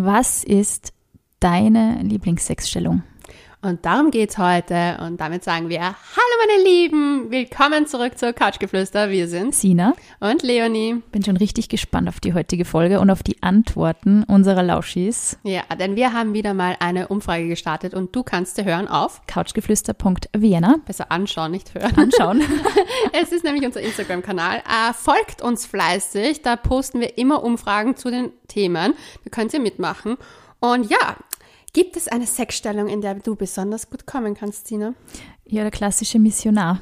[0.00, 0.92] Was ist
[1.40, 3.02] deine Lieblingssexstellung?
[3.60, 4.98] Und darum geht's heute.
[5.00, 9.10] Und damit sagen wir Hallo meine Lieben, willkommen zurück zur Couchgeflüster.
[9.10, 11.02] Wir sind Sina und Leonie.
[11.10, 15.38] Bin schon richtig gespannt auf die heutige Folge und auf die Antworten unserer Lauschis.
[15.42, 19.22] Ja, denn wir haben wieder mal eine Umfrage gestartet und du kannst dir hören auf
[19.26, 20.76] couchgeflüster.vienna.
[20.86, 21.96] Besser anschauen, nicht hören.
[21.96, 22.42] Anschauen.
[23.12, 24.58] es ist nämlich unser Instagram-Kanal.
[24.58, 28.94] Äh, folgt uns fleißig, da posten wir immer Umfragen zu den Themen.
[29.24, 30.16] Da könnt ihr mitmachen.
[30.60, 31.16] Und ja,
[31.72, 34.94] Gibt es eine Sexstellung, in der du besonders gut kommen kannst, Tina?
[35.46, 36.80] Ja, der klassische Missionar.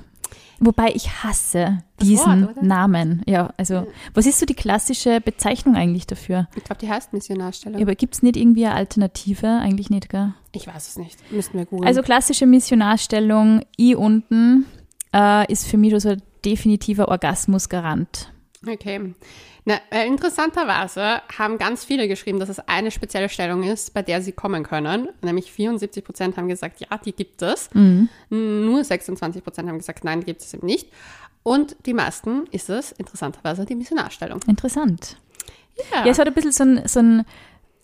[0.59, 3.23] Wobei ich hasse diesen Wort, Namen.
[3.27, 3.87] Ja, also, ja.
[4.15, 6.49] was ist so die klassische Bezeichnung eigentlich dafür?
[6.57, 7.79] Ich glaube, die heißt Missionarstellung.
[7.79, 9.47] Ja, aber gibt es nicht irgendwie eine Alternative?
[9.47, 10.33] Eigentlich nicht, gell?
[10.53, 11.19] Ich weiß es nicht.
[11.31, 11.87] Müssten wir googeln.
[11.87, 14.65] Also, klassische Missionarstellung, I unten,
[15.15, 18.33] äh, ist für mich so ein definitiver Orgasmusgarant.
[18.65, 19.15] Okay.
[19.65, 24.23] Na, äh, interessanterweise haben ganz viele geschrieben, dass es eine spezielle Stellung ist, bei der
[24.23, 25.09] sie kommen können.
[25.23, 27.69] Nämlich 74 Prozent haben gesagt, ja, die gibt es.
[27.75, 28.09] Mhm.
[28.31, 30.89] Nur 26 Prozent haben gesagt, nein, die gibt es eben nicht.
[31.43, 34.41] Und die meisten ist es interessanterweise die Missionarstellung.
[34.47, 35.17] Interessant.
[35.93, 36.05] Ja.
[36.05, 37.25] ja, es hat ein bisschen so ein, so ein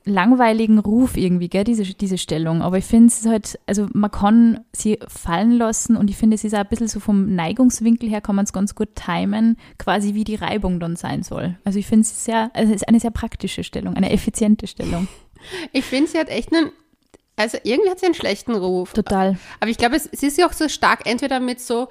[0.04, 2.62] langweiligen Ruf irgendwie, gell, diese, diese Stellung.
[2.62, 6.44] Aber ich finde es halt, also man kann sie fallen lassen und ich finde, es
[6.44, 10.14] ist auch ein bisschen so vom Neigungswinkel her, kann man es ganz gut timen, quasi
[10.14, 11.56] wie die Reibung dann sein soll.
[11.64, 15.08] Also ich finde es sehr, also es ist eine sehr praktische Stellung, eine effiziente Stellung.
[15.72, 16.70] Ich finde, sie hat echt einen,
[17.34, 18.92] also irgendwie hat sie einen schlechten Ruf.
[18.92, 19.36] Total.
[19.58, 21.88] Aber ich glaube, es, es ist ja auch so stark entweder mit so,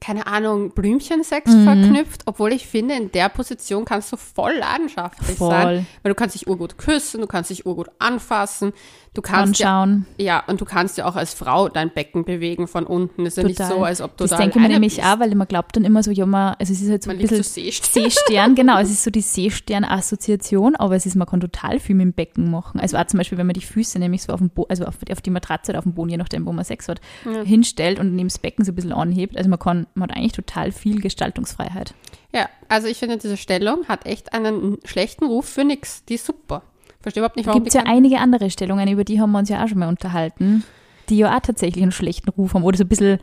[0.00, 1.64] keine Ahnung, Blümchensex mhm.
[1.64, 5.50] verknüpft, obwohl ich finde, in der Position kannst du voll leidenschaftlich voll.
[5.50, 5.86] sein.
[6.02, 8.72] Weil du kannst dich urgut küssen, du kannst dich urgut anfassen,
[9.18, 10.06] Du kannst anschauen.
[10.16, 13.26] Ja, ja, und du kannst ja auch als Frau dein Becken bewegen von unten.
[13.26, 15.18] Es ist ja nicht so, als ob du das da denke ich mir nämlich auch,
[15.18, 17.22] weil man glaubt dann immer so, ja, man, also es ist halt so man ein
[17.22, 18.04] bisschen so Seestern.
[18.04, 22.04] Seestern, genau, es ist so die Seestern-Assoziation, aber es ist, man kann total viel mit
[22.04, 22.78] dem Becken machen.
[22.78, 24.94] Also auch zum Beispiel, wenn man die Füße nämlich so auf dem Bo also auf,
[25.10, 27.42] auf, die Matratze oder auf dem Boden, je nachdem, wo man Sex hat, ja.
[27.42, 29.36] hinstellt und neben das Becken so ein bisschen anhebt.
[29.36, 31.92] Also man kann, man hat eigentlich total viel Gestaltungsfreiheit.
[32.32, 36.04] Ja, also ich finde, diese Stellung hat echt einen schlechten Ruf für nichts.
[36.04, 36.62] Die ist super.
[37.00, 37.62] Verstehe überhaupt nicht, warum.
[37.62, 39.88] Gibt es ja einige andere Stellungen, über die haben wir uns ja auch schon mal
[39.88, 40.64] unterhalten,
[41.08, 43.18] die ja auch tatsächlich einen schlechten Ruf haben oder so ein bisschen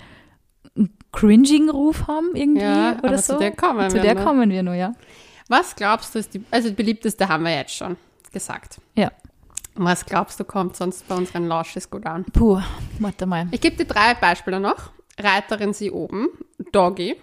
[0.76, 3.34] einen cringigen Ruf haben irgendwie ja, oder so.
[3.34, 4.04] Zu der kommen zu wir.
[4.04, 4.24] der noch.
[4.24, 4.94] kommen wir nur, ja.
[5.48, 7.98] Was glaubst du ist die, also die beliebteste haben wir jetzt schon
[8.32, 8.80] gesagt.
[8.96, 9.12] Ja.
[9.76, 12.26] Was glaubst du kommt sonst bei unseren Lausches gut an?
[12.32, 12.62] Puh,
[13.00, 13.48] warte mal.
[13.52, 14.92] Ich gebe dir drei Beispiele noch.
[15.20, 16.28] Reiterin sie oben,
[16.72, 17.16] Doggy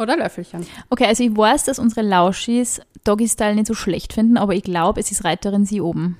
[0.00, 0.66] oder Löffelchen.
[0.88, 5.00] Okay, also ich weiß, dass unsere Lauschis Doggy-Style nicht so schlecht finden, aber ich glaube,
[5.00, 6.18] es ist Reiterin sie oben.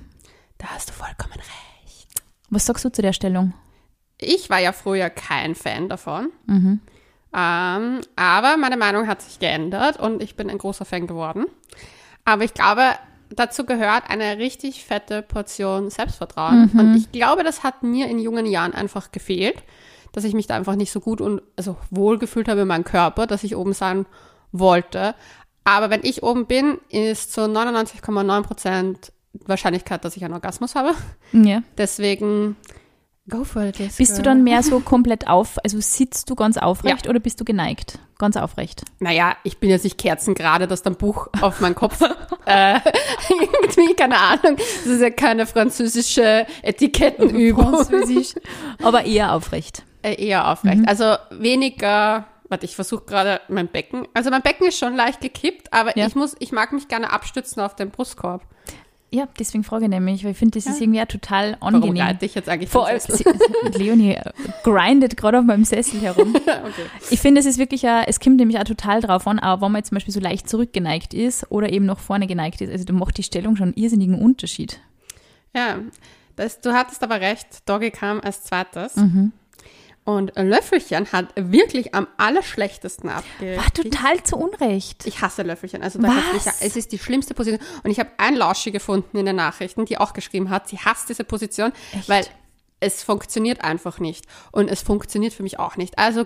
[0.57, 2.21] Da hast du vollkommen recht.
[2.49, 3.53] Was sagst du zu der Stellung?
[4.17, 6.29] Ich war ja früher kein Fan davon.
[6.45, 6.79] Mhm.
[7.33, 11.45] Ähm, aber meine Meinung hat sich geändert und ich bin ein großer Fan geworden.
[12.25, 12.83] Aber ich glaube,
[13.29, 16.69] dazu gehört eine richtig fette Portion Selbstvertrauen.
[16.73, 16.79] Mhm.
[16.79, 19.63] Und ich glaube, das hat mir in jungen Jahren einfach gefehlt,
[20.11, 22.83] dass ich mich da einfach nicht so gut und also wohl gefühlt habe in meinem
[22.83, 24.05] Körper, dass ich oben sein
[24.51, 25.15] wollte.
[25.63, 30.93] Aber wenn ich oben bin, ist zu 99,9 Prozent Wahrscheinlichkeit, dass ich einen Orgasmus habe.
[31.31, 31.63] Ja.
[31.77, 32.57] Deswegen
[33.29, 33.79] go for it.
[33.79, 34.17] Yes, bist girl.
[34.17, 37.09] du dann mehr so komplett auf, also sitzt du ganz aufrecht ja.
[37.09, 37.99] oder bist du geneigt?
[38.17, 38.83] Ganz aufrecht.
[38.99, 42.01] Naja, ich bin jetzt nicht kerzengerade, dass dein Buch auf meinen Kopf
[42.45, 42.79] äh,
[43.29, 44.57] irgendwie, keine Ahnung.
[44.57, 47.73] Das ist ja keine französische Etikettenübung.
[47.73, 48.35] Französisch.
[48.83, 49.83] Aber eher aufrecht.
[50.03, 50.79] Äh, eher aufrecht.
[50.79, 50.87] Mhm.
[50.87, 54.09] Also weniger Warte, ich versuche gerade mein Becken.
[54.13, 56.05] Also mein Becken ist schon leicht gekippt, aber ja.
[56.05, 58.45] ich muss, ich mag mich gerne abstützen auf den Brustkorb.
[59.09, 60.71] Ja, deswegen frage ich nämlich, weil ich finde, das ja.
[60.71, 61.97] ist irgendwie auch total angenehm.
[61.97, 62.99] Warum ich jetzt eigentlich Vor allem,
[63.73, 64.31] Leonie äh,
[64.63, 66.35] grindet gerade auf meinem Sessel herum.
[66.35, 66.85] okay.
[67.09, 69.71] Ich finde, es ist wirklich, auch, es kommt nämlich auch total drauf an, auch wenn
[69.71, 72.69] man jetzt zum Beispiel so leicht zurückgeneigt ist oder eben nach vorne geneigt ist.
[72.69, 74.81] Also da macht die Stellung schon einen irrsinnigen Unterschied.
[75.55, 75.79] Ja,
[76.35, 78.97] das, du hattest aber recht, Doggy kam als zweites.
[78.97, 79.31] Mhm.
[80.03, 83.61] Und Löffelchen hat wirklich am allerschlechtesten abgegeben.
[83.61, 85.05] War total zu Unrecht.
[85.05, 85.83] Ich hasse Löffelchen.
[85.83, 87.61] Also da ich, es ist die schlimmste Position.
[87.83, 91.09] Und ich habe einen Lauschi gefunden in den Nachrichten, die auch geschrieben hat, sie hasst
[91.09, 92.09] diese Position, Echt?
[92.09, 92.25] weil
[92.79, 94.25] es funktioniert einfach nicht.
[94.51, 95.99] Und es funktioniert für mich auch nicht.
[95.99, 96.25] Also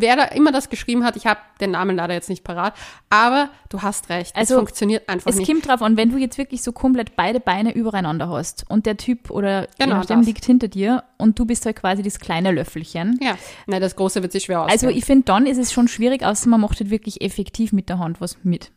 [0.00, 2.74] wer da immer das geschrieben hat, ich habe den Namen leider jetzt nicht parat,
[3.10, 5.48] aber du hast recht, also, es funktioniert einfach es nicht.
[5.48, 8.86] Es kommt drauf an, wenn du jetzt wirklich so komplett beide Beine übereinander hast und
[8.86, 12.52] der Typ oder genau dem liegt hinter dir und du bist halt quasi das kleine
[12.52, 13.18] Löffelchen.
[13.22, 14.72] Ja, nein, das große wird sich schwer ausgehen.
[14.72, 17.88] Also ich finde, dann ist es schon schwierig, außer man macht halt wirklich effektiv mit
[17.88, 18.72] der Hand was mit.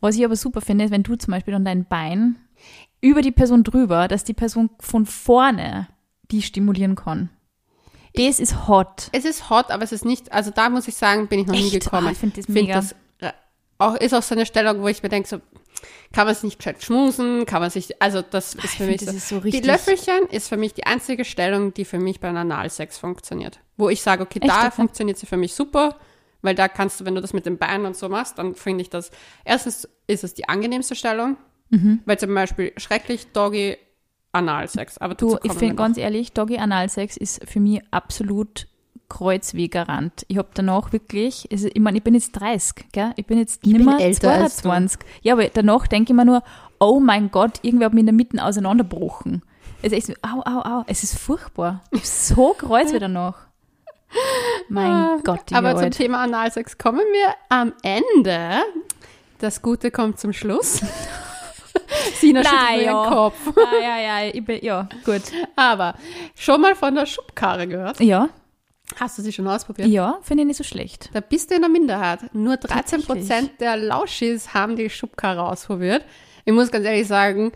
[0.00, 2.36] Was ich aber super finde, ist, wenn du zum Beispiel dann dein Bein
[3.00, 5.88] über die Person drüber, dass die Person von vorne
[6.30, 7.30] die stimulieren kann.
[8.16, 9.08] Das ist hot.
[9.12, 11.54] Es ist hot, aber es ist nicht, also da muss ich sagen, bin ich noch
[11.54, 11.64] Echt?
[11.64, 12.06] nie gekommen.
[12.08, 12.80] Oh, ich finde das mega.
[12.80, 13.34] Find das,
[13.78, 15.38] auch, ist auch so eine Stellung, wo ich mir denke, so,
[16.12, 19.10] kann man sich nicht gescheit schmusen, kann man sich, also das ist für mich das
[19.10, 19.16] so.
[19.16, 19.60] ist so die.
[19.60, 23.60] Löffelchen ist für mich die einzige Stellung, die für mich beim Analsex funktioniert.
[23.76, 25.96] Wo ich sage, okay, Echt, da funktioniert sie für mich super,
[26.40, 28.80] weil da kannst du, wenn du das mit den Beinen und so machst, dann finde
[28.80, 29.10] ich das,
[29.44, 31.36] erstens ist es die angenehmste Stellung,
[31.68, 32.00] Mhm.
[32.06, 33.76] weil zum Beispiel schrecklich Doggy
[34.36, 38.66] Analsex, aber Du, ich finde ganz ehrlich, Doggy Analsex ist für mich absolut
[39.08, 40.24] Kreuzwegerrand.
[40.28, 43.12] Ich habe danach wirklich, also ich meine, ich bin jetzt 30, gell?
[43.16, 44.62] Ich bin jetzt bin nimmer älter als du.
[44.62, 45.00] 22.
[45.22, 46.42] Ja, aber danach denke ich mir nur,
[46.80, 49.42] oh mein Gott, irgendwer hat mich in der Mitte auseinanderbrochen.
[49.82, 50.84] Es ist echt so, au, au, au.
[50.86, 51.82] Es ist furchtbar.
[51.92, 53.46] Ich hab so Kreuzweh danach.
[54.68, 55.96] Mein Gott, die Ah, Aber zum alt.
[55.96, 58.58] Thema Analsex kommen wir am Ende.
[59.38, 60.80] Das Gute kommt zum Schluss.
[62.20, 63.02] Sina schüttelt ja.
[63.02, 63.36] den Kopf.
[63.56, 65.22] Ah, ja, ja, ich bin, ja, gut.
[65.56, 65.94] Aber
[66.34, 68.00] schon mal von der Schubkarre gehört?
[68.00, 68.28] Ja,
[69.00, 69.88] Hast du sie schon ausprobiert?
[69.88, 71.10] ja, finde ich nicht so schlecht.
[71.12, 72.32] Da bist du in der Minderheit.
[72.32, 73.06] Nur 13 Tatsächlich.
[73.06, 76.04] Prozent der Lauschis haben die Schubkarre ausprobiert.
[76.44, 77.52] Ich muss ganz ehrlich sagen,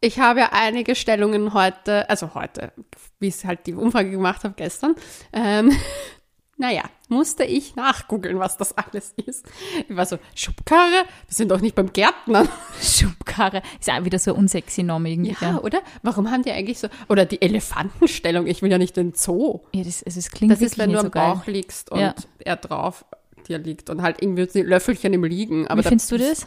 [0.00, 2.72] ich habe ja einige Stellungen heute, also heute,
[3.18, 4.94] wie ich halt die Umfrage gemacht habe gestern,
[5.32, 5.76] ähm,
[6.56, 9.46] naja, musste ich nachgoogeln, was das alles ist.
[9.88, 10.90] Ich war so, Schubkarre?
[11.26, 12.46] Wir sind doch nicht beim Gärtner.
[12.80, 13.62] Schubkarre.
[13.78, 15.36] Ist auch wieder so ein unsexy Name irgendwie.
[15.40, 15.82] Ja, Ja, oder?
[16.02, 19.60] Warum haben die eigentlich so, oder die Elefantenstellung, ich will ja nicht den Zoo.
[19.74, 21.34] ja das, also es klingt Das ist, wenn du nicht am so geil.
[21.34, 22.14] Bauch liegst und Ja.
[22.38, 23.04] er drauf
[23.48, 25.66] dir liegt und halt irgendwie Löffelchen im Liegen.
[25.68, 26.46] Aber Wie findest du das?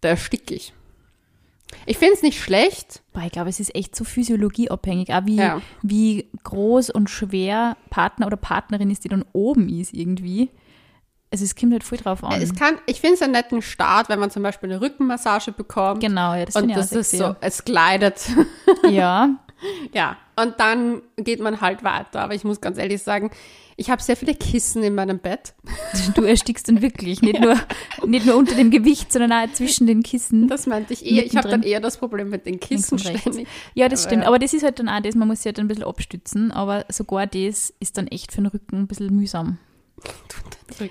[0.00, 0.72] Da erstick ich.
[1.86, 3.02] Ich finde es nicht schlecht.
[3.12, 5.60] Boah, ich glaube, es ist echt so physiologieabhängig, auch wie, Ja.
[5.82, 10.50] wie groß und schwer Partner oder Partnerin ist, die dann oben ist irgendwie.
[11.32, 12.42] Also es kommt halt voll drauf an.
[12.42, 16.00] Es kann, ich finde es einen netten Start, wenn man zum Beispiel eine Rückenmassage bekommt.
[16.00, 18.20] genau, ja, das finde ich auch das ist so, es gleitet.
[18.90, 19.30] ja.
[19.92, 20.16] ja.
[20.36, 20.42] ja.
[20.42, 22.20] Und dann geht man halt weiter.
[22.20, 23.30] Aber ich muss ganz ehrlich sagen,
[23.76, 25.54] ich habe sehr viele Kissen in meinem Bett.
[26.14, 27.56] Du erstickst dann wirklich, nicht, nur,
[28.06, 30.48] nicht nur unter dem Gewicht, sondern auch zwischen den Kissen.
[30.48, 31.24] Das meinte ich eher.
[31.24, 33.46] Ich habe dann eher das Problem mit den Kissen ständig.
[33.74, 34.22] Ja, das Aber stimmt.
[34.22, 34.28] ja.
[34.28, 36.84] Aber das ist halt dann auch das, man muss sich halt ein bisschen abstützen, aber
[36.88, 39.58] sogar das ist dann echt für den Rücken ein bisschen mühsam.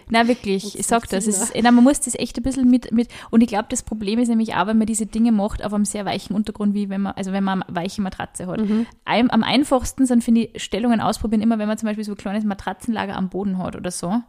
[0.10, 1.26] Na wirklich, ich sag das.
[1.28, 4.20] ist nein, man muss das echt ein bisschen mit, mit und ich glaube, das Problem
[4.20, 7.02] ist nämlich auch, wenn man diese Dinge macht auf einem sehr weichen Untergrund, wie wenn
[7.02, 8.60] man, also wenn man eine weiche Matratze hat.
[8.60, 8.86] Mhm.
[9.06, 12.44] Am einfachsten sind, finde ich, Stellungen ausprobieren, immer wenn man zum Beispiel so ein kleines
[12.44, 14.22] Matratzenlager am Boden hat oder so.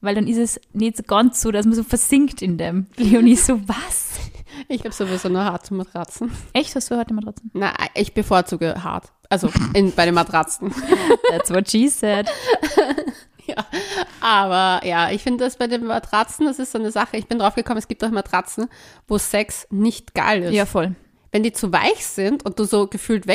[0.00, 2.86] Weil dann ist es nicht ganz so, dass man so versinkt in dem.
[2.96, 4.20] Leonie so, was?
[4.68, 6.30] Ich habe sowieso nur harte Matratzen.
[6.52, 7.50] Echt, hast du heute Matratzen?
[7.52, 9.12] Na, ich bevorzuge hart.
[9.28, 10.72] Also in, bei den Matratzen.
[11.30, 12.28] That's what she said.
[13.56, 13.66] ja.
[14.20, 17.16] Aber ja, ich finde das bei den Matratzen, das ist so eine Sache.
[17.16, 18.68] Ich bin drauf gekommen, es gibt auch Matratzen,
[19.06, 20.52] wo Sex nicht geil ist.
[20.54, 20.94] Ja, voll.
[21.32, 23.26] Wenn die zu weich sind und du so gefühlt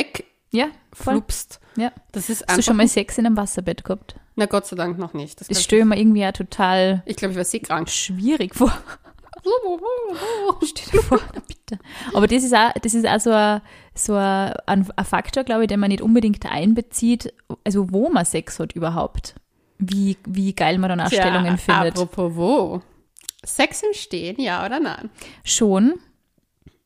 [0.52, 1.14] Ja, voll.
[1.14, 1.92] wegflupst, Ja.
[2.12, 4.16] das ist Hast du schon mal Sex in einem Wasserbett gehabt?
[4.36, 5.40] na Gott sei Dank noch nicht.
[5.40, 7.88] Das Das stelle ich mir irgendwie auch total ich ich glaube, ich war seekrank.
[7.88, 8.72] schwierig vor.
[10.64, 11.78] Stell dir vor, bitte.
[12.14, 13.60] Aber das ist auch, das ist auch so ein,
[13.94, 17.32] so ein, ein Faktor, glaube ich, den man nicht unbedingt einbezieht,
[17.64, 19.34] also wo man Sex hat überhaupt.
[19.90, 21.98] Wie, wie geil man dann auch Stellungen findet.
[21.98, 22.82] Apropos wo?
[23.44, 25.10] Sex im Stehen, ja oder nein?
[25.42, 25.94] Schon.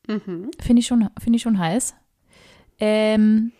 [0.07, 0.51] Mhm.
[0.59, 1.93] Finde ich, schon- finde ich schon heiß.
[2.79, 3.51] Ähm,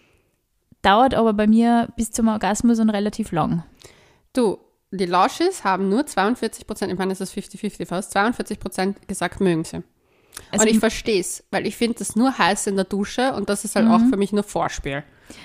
[0.82, 3.64] dauert aber bei mir bis zum Orgasmus dann relativ lang.
[4.34, 4.58] Du,
[4.92, 9.40] die Lausches haben nur 42 Prozent, ich meine, es ist 50-50 fast, 42 Prozent gesagt,
[9.42, 9.84] mögen sie.
[10.52, 13.50] Also und ich verstehe es, weil ich finde das nur heiß in der Dusche und
[13.50, 13.92] das ist halt Mhm.
[13.92, 15.04] auch für mich nur Vorspiel.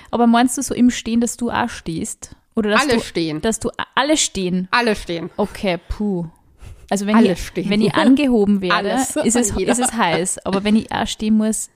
[0.09, 2.35] aber meinst du so im Stehen, dass du auch stehst?
[2.55, 3.41] Oder dass Alle du, stehen.
[3.41, 4.67] Dass du alle stehen?
[4.71, 5.29] Alle stehen.
[5.37, 6.25] Okay, puh.
[6.89, 7.69] Also wenn, Alle ich, stehen.
[7.69, 9.15] wenn ich angehoben werde, Alles.
[9.15, 9.71] ist es, Jeder.
[9.71, 10.45] ist es heiß.
[10.45, 11.69] Aber wenn ich auch stehen muss,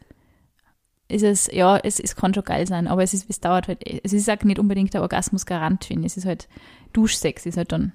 [1.08, 2.88] ist es, ja, es, es kann schon geil sein.
[2.88, 6.14] Aber es, ist, es dauert halt, es ist auch nicht unbedingt der Orgasmusgarant, finde ich.
[6.14, 6.48] Es ist halt,
[6.94, 7.94] Duschsex ist halt dann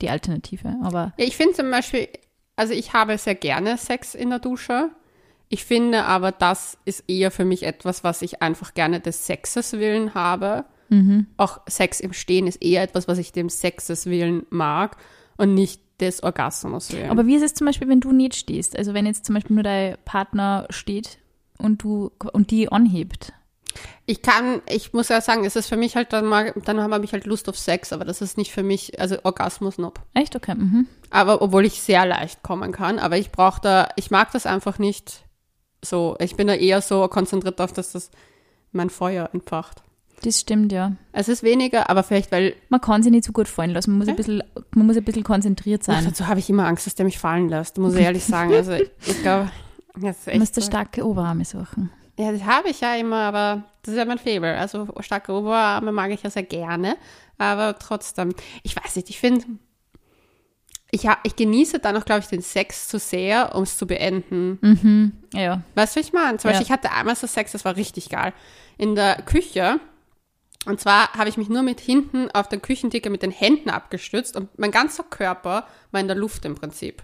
[0.00, 0.76] die Alternative.
[0.82, 2.08] Aber Ja, ich finde zum Beispiel,
[2.56, 4.90] also ich habe sehr gerne Sex in der Dusche.
[5.48, 9.72] Ich finde aber, das ist eher für mich etwas, was ich einfach gerne des Sexes
[9.74, 10.64] willen habe.
[10.92, 11.26] Mhm.
[11.38, 14.98] Auch Sex im Stehen ist eher etwas, was ich dem Sexes willen mag
[15.38, 17.10] und nicht des Orgasmus willen.
[17.10, 18.76] Aber wie ist es zum Beispiel, wenn du nicht stehst?
[18.76, 21.18] Also wenn jetzt zum Beispiel nur dein Partner steht
[21.58, 23.32] und du und die anhebt.
[24.04, 27.02] Ich kann, ich muss ja sagen, es ist für mich halt dann mal, dann habe
[27.06, 30.02] ich halt Lust auf Sex, aber das ist nicht für mich, also Orgasmus nope.
[30.12, 30.36] Echt?
[30.36, 30.54] Okay.
[30.56, 30.86] Mhm.
[31.08, 34.78] Aber obwohl ich sehr leicht kommen kann, aber ich brauche da, ich mag das einfach
[34.78, 35.24] nicht
[35.82, 36.16] so.
[36.20, 38.10] Ich bin da eher so konzentriert darauf, dass das
[38.72, 39.82] mein Feuer entfacht.
[40.22, 40.92] Das stimmt, ja.
[41.12, 43.90] Es ist weniger, aber vielleicht, weil Man kann sich nicht so gut fallen lassen.
[43.90, 44.42] Man muss, ein, bisschen,
[44.74, 46.04] man muss ein bisschen konzentriert sein.
[46.04, 48.54] dazu habe ich immer Angst, dass der mich fallen lässt, muss ich ehrlich sagen.
[48.54, 49.50] Also ich glaube,
[49.96, 50.60] das ist Du echt musst so.
[50.60, 51.90] starke Oberarme suchen.
[52.18, 54.56] Ja, das habe ich ja immer, aber das ist ja mein Faible.
[54.56, 56.96] Also starke Oberarme mag ich ja sehr gerne,
[57.38, 59.44] aber trotzdem, ich weiß nicht, ich finde,
[60.90, 63.86] ich, ha- ich genieße dann auch, glaube ich, den Sex zu sehr, um es zu
[63.86, 64.58] beenden.
[64.60, 65.12] Mhm.
[65.32, 65.62] Ja.
[65.74, 66.36] Weißt du, wie ich meine?
[66.38, 66.52] Zum Ja.
[66.52, 68.32] Beispiel, ich hatte einmal so Sex, das war richtig geil.
[68.76, 69.80] In der Küche.
[70.64, 74.36] Und zwar habe ich mich nur mit hinten auf der Küchendecke mit den Händen abgestützt
[74.36, 77.02] und mein ganzer Körper war in der Luft im Prinzip.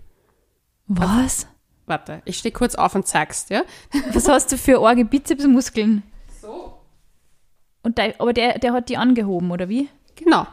[0.86, 1.48] Was?
[1.86, 3.64] Warte, ich stehe kurz auf und zeig's dir.
[4.12, 6.02] Was hast du für arge Bizepsmuskeln?
[6.40, 6.78] So.
[7.82, 9.88] Und der, aber der, der hat die angehoben, oder wie?
[10.14, 10.46] Genau.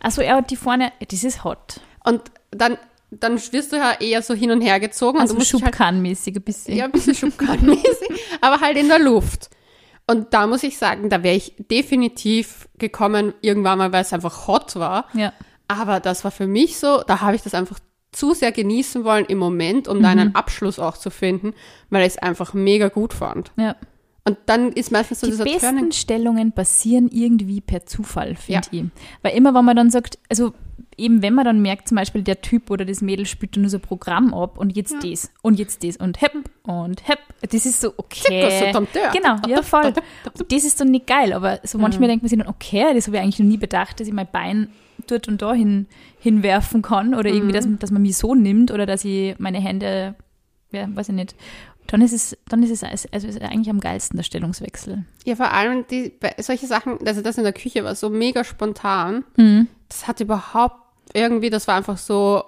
[0.00, 1.80] Also er hat die vorne, das ist hot.
[2.04, 2.76] Und dann,
[3.10, 5.18] dann wirst du ja eher so hin und her gezogen.
[5.18, 6.76] Also musst dich halt, ein bisschen.
[6.76, 8.08] ja, ein bisschen schubkarrenmäßig,
[8.40, 9.50] aber halt in der Luft.
[10.06, 14.46] Und da muss ich sagen, da wäre ich definitiv gekommen, irgendwann mal, weil es einfach
[14.46, 15.06] hot war.
[15.14, 15.32] Ja.
[15.68, 17.78] Aber das war für mich so, da habe ich das einfach
[18.12, 20.20] zu sehr genießen wollen im Moment, um da Mhm.
[20.20, 21.54] einen Abschluss auch zu finden,
[21.90, 23.50] weil ich es einfach mega gut fand.
[23.56, 23.76] ja.
[24.26, 25.92] Und dann ist meistens so Die dieser besten Turning.
[25.92, 28.80] Stellungen passieren irgendwie per Zufall, finde Ja.
[28.84, 28.84] ich.
[29.20, 30.54] Weil immer, wenn man dann sagt, also
[30.96, 33.70] eben wenn man dann merkt, zum Beispiel der Typ oder das Mädel spielt dann nur
[33.70, 36.32] so ein Programm ab und jetzt das und jetzt das und hepp
[36.62, 37.18] und hepp.
[37.42, 38.72] Das ist so, okay.
[39.12, 39.92] Genau, ja voll.
[40.48, 43.16] Das ist dann nicht geil, aber so manchmal denkt man sich dann, okay, das habe
[43.16, 44.68] ich eigentlich noch nie bedacht, dass ich mein Bein
[45.08, 45.86] dort und da hin,
[46.18, 50.14] hinwerfen kann oder irgendwie, dass, dass man mich so nimmt oder dass ich meine Hände,
[50.72, 51.34] ja, weiß ich nicht.
[51.86, 52.82] Dann ist es, dann ist es
[53.12, 55.04] also ist eigentlich am geilsten der Stellungswechsel.
[55.26, 58.42] Ja, vor allem die, bei- solche Sachen, also das in der Küche war so mega
[58.42, 59.22] spontan.
[59.36, 59.66] Mhm.
[59.90, 60.76] Das hat überhaupt
[61.12, 62.44] irgendwie, das war einfach so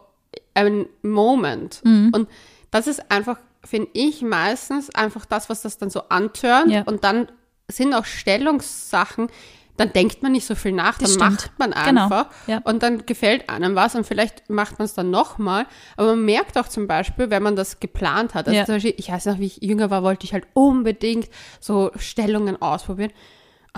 [0.54, 1.80] ein Moment.
[1.84, 2.10] Mhm.
[2.14, 2.28] Und
[2.70, 6.70] das ist einfach, finde ich, meistens einfach das, was das dann so antörnt.
[6.70, 6.82] Ja.
[6.82, 7.28] Und dann
[7.68, 9.28] sind auch Stellungssachen,
[9.76, 11.58] dann denkt man nicht so viel nach, Das dann stimmt.
[11.58, 12.60] macht man Genau, einfach ja.
[12.64, 15.66] und dann gefällt einem was und vielleicht macht man es dann nochmal.
[15.98, 18.64] Aber man merkt auch zum Beispiel, wenn man das geplant hat, also Ja.
[18.64, 21.28] zum Beispiel, ich weiß noch, wie ich jünger war, wollte ich halt unbedingt
[21.60, 23.12] so Stellungen ausprobieren.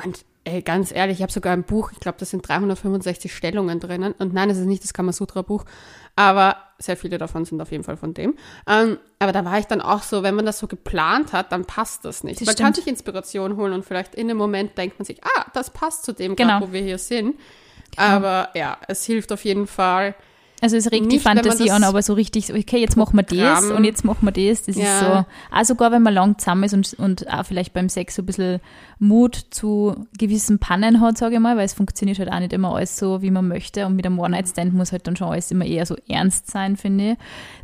[0.04, 3.80] Und ey, ganz ehrlich, ich habe sogar ein Buch, ich glaube, da sind 365 Stellungen
[3.80, 4.12] drinnen.
[4.18, 5.64] Und nein, es ist nicht das Kamasutra-Buch,
[6.16, 8.34] aber sehr viele davon sind auf jeden Fall von dem.
[8.66, 11.64] Ähm, aber da war ich dann auch so, wenn man das so geplant hat, dann
[11.64, 12.40] passt das nicht.
[12.40, 12.76] Das man kann stimmt.
[12.76, 16.12] sich Inspiration holen und vielleicht in dem Moment denkt man sich, ah, das passt zu
[16.12, 16.58] dem, Genau.
[16.60, 17.36] grad, wo wir hier sind.
[17.96, 20.14] Aber ja, es hilft auf jeden Fall.
[20.60, 23.16] Also es regt die Nicht, man Fantasie an, aber so richtig, so, okay, jetzt machen
[23.16, 24.62] wir das Programm- und jetzt machen wir das.
[24.64, 25.24] Das ist Ja.
[25.52, 28.22] so, auch sogar wenn man lang zusammen ist und, und auch vielleicht beim Sex so
[28.22, 28.60] ein bisschen
[28.98, 32.74] Mut zu gewissen Pannen hat, sage ich mal, weil es funktioniert halt auch nicht immer
[32.74, 33.86] alles so, wie man möchte.
[33.86, 37.12] Und mit einem One-Night-Stand muss halt dann schon alles immer eher so ernst sein, finde
[37.12, 37.16] ich.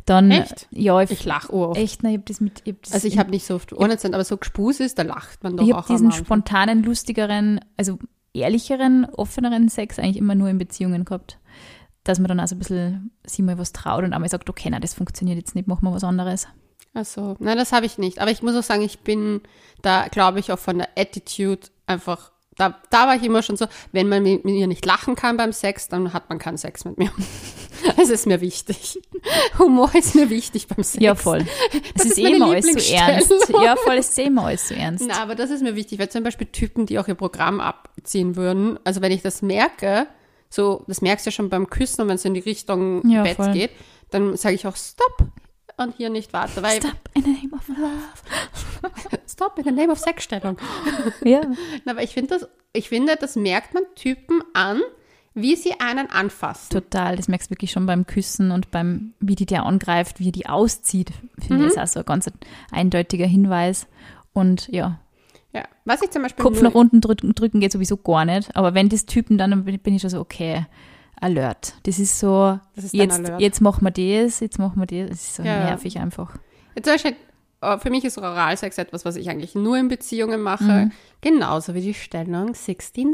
[0.05, 0.67] Dann, Echt?
[0.71, 1.77] Ja, ich, Ich lache oft.
[1.77, 3.71] echt, na, ich hab das mit, ich hab das Also ich habe nicht so oft
[3.71, 7.59] Zeit, aber so Gespus ist, da lacht man doch ich auch habe diesen spontanen, lustigeren,
[7.75, 7.99] also
[8.33, 11.39] ehrlicheren, offeneren Sex eigentlich immer nur in Beziehungen gehabt.
[12.05, 14.79] Dass man dann also ein bisschen sich mal was traut und einmal sagt, okay, na,
[14.79, 16.47] das funktioniert jetzt nicht, machen wir was anderes.
[16.95, 18.19] Also, nein, das habe ich nicht.
[18.19, 19.41] Aber ich muss auch sagen, ich bin
[19.81, 23.67] da, glaube ich, auch von der Attitude einfach, da, da war ich immer schon so,
[23.91, 26.97] wenn man mit mir nicht lachen kann beim Sex, dann hat man keinen Sex mit
[26.97, 27.11] mir.
[27.97, 28.99] Es ist mir wichtig.
[29.59, 31.03] Humor ist mir wichtig beim Sex.
[31.03, 31.45] Ja, voll.
[31.71, 33.33] Es Das ist, ist eh meine immer alles so ernst.
[33.61, 35.05] Ja, voll, es ist eh immer alles so ernst.
[35.05, 38.37] Na, aber das ist mir wichtig, weil zum Beispiel Typen, die auch ihr Programm abziehen
[38.37, 40.07] würden, also wenn ich das merke,
[40.55, 43.23] so, das merkst du ja schon beim Küssen und wenn es in die Richtung Ja,
[43.23, 43.51] Bett voll.
[43.51, 43.71] geht,
[44.11, 45.27] dann sage ich auch Stop
[45.77, 49.19] und hier nicht weiter, weil Stop in the name of love.
[49.27, 50.57] Stop in the name of Sexstellung.
[51.23, 51.41] Ja,
[51.83, 54.81] Na, aber ich finde das, ich finde, das merkt man Typen an,
[55.33, 56.69] wie sie einen anfassen.
[56.71, 57.17] total.
[57.17, 60.45] Das merkst du wirklich schon beim Küssen und beim, wie die der angreift, wie die
[60.47, 61.11] auszieht.
[61.39, 61.67] Finde Mhm.
[61.67, 62.29] ich, ist auch so ein ganz
[62.71, 63.87] eindeutiger Hinweis.
[64.31, 64.99] Und ja,
[65.55, 65.63] Ja.
[65.85, 68.53] Was ich zum Beispiel Kopf nach unten drücken, drücken geht sowieso gar nicht.
[68.55, 70.65] Aber wenn das Typen, dann bin ich schon so, okay,
[71.21, 71.75] Alert.
[71.83, 73.39] Das ist so, Das ist jetzt, Alert.
[73.39, 73.91] jetzt machen wir
[74.25, 75.09] das, jetzt machen wir das.
[75.11, 75.63] Das ist so Ja.
[75.63, 76.35] nervig einfach.
[76.75, 77.15] Jetzt zum Beispiel,
[77.61, 80.63] äh, für mich ist Oralsex etwas, was ich eigentlich nur in Beziehungen mache.
[80.65, 80.91] Mhm.
[81.21, 83.07] Genauso wie die Stellung 69.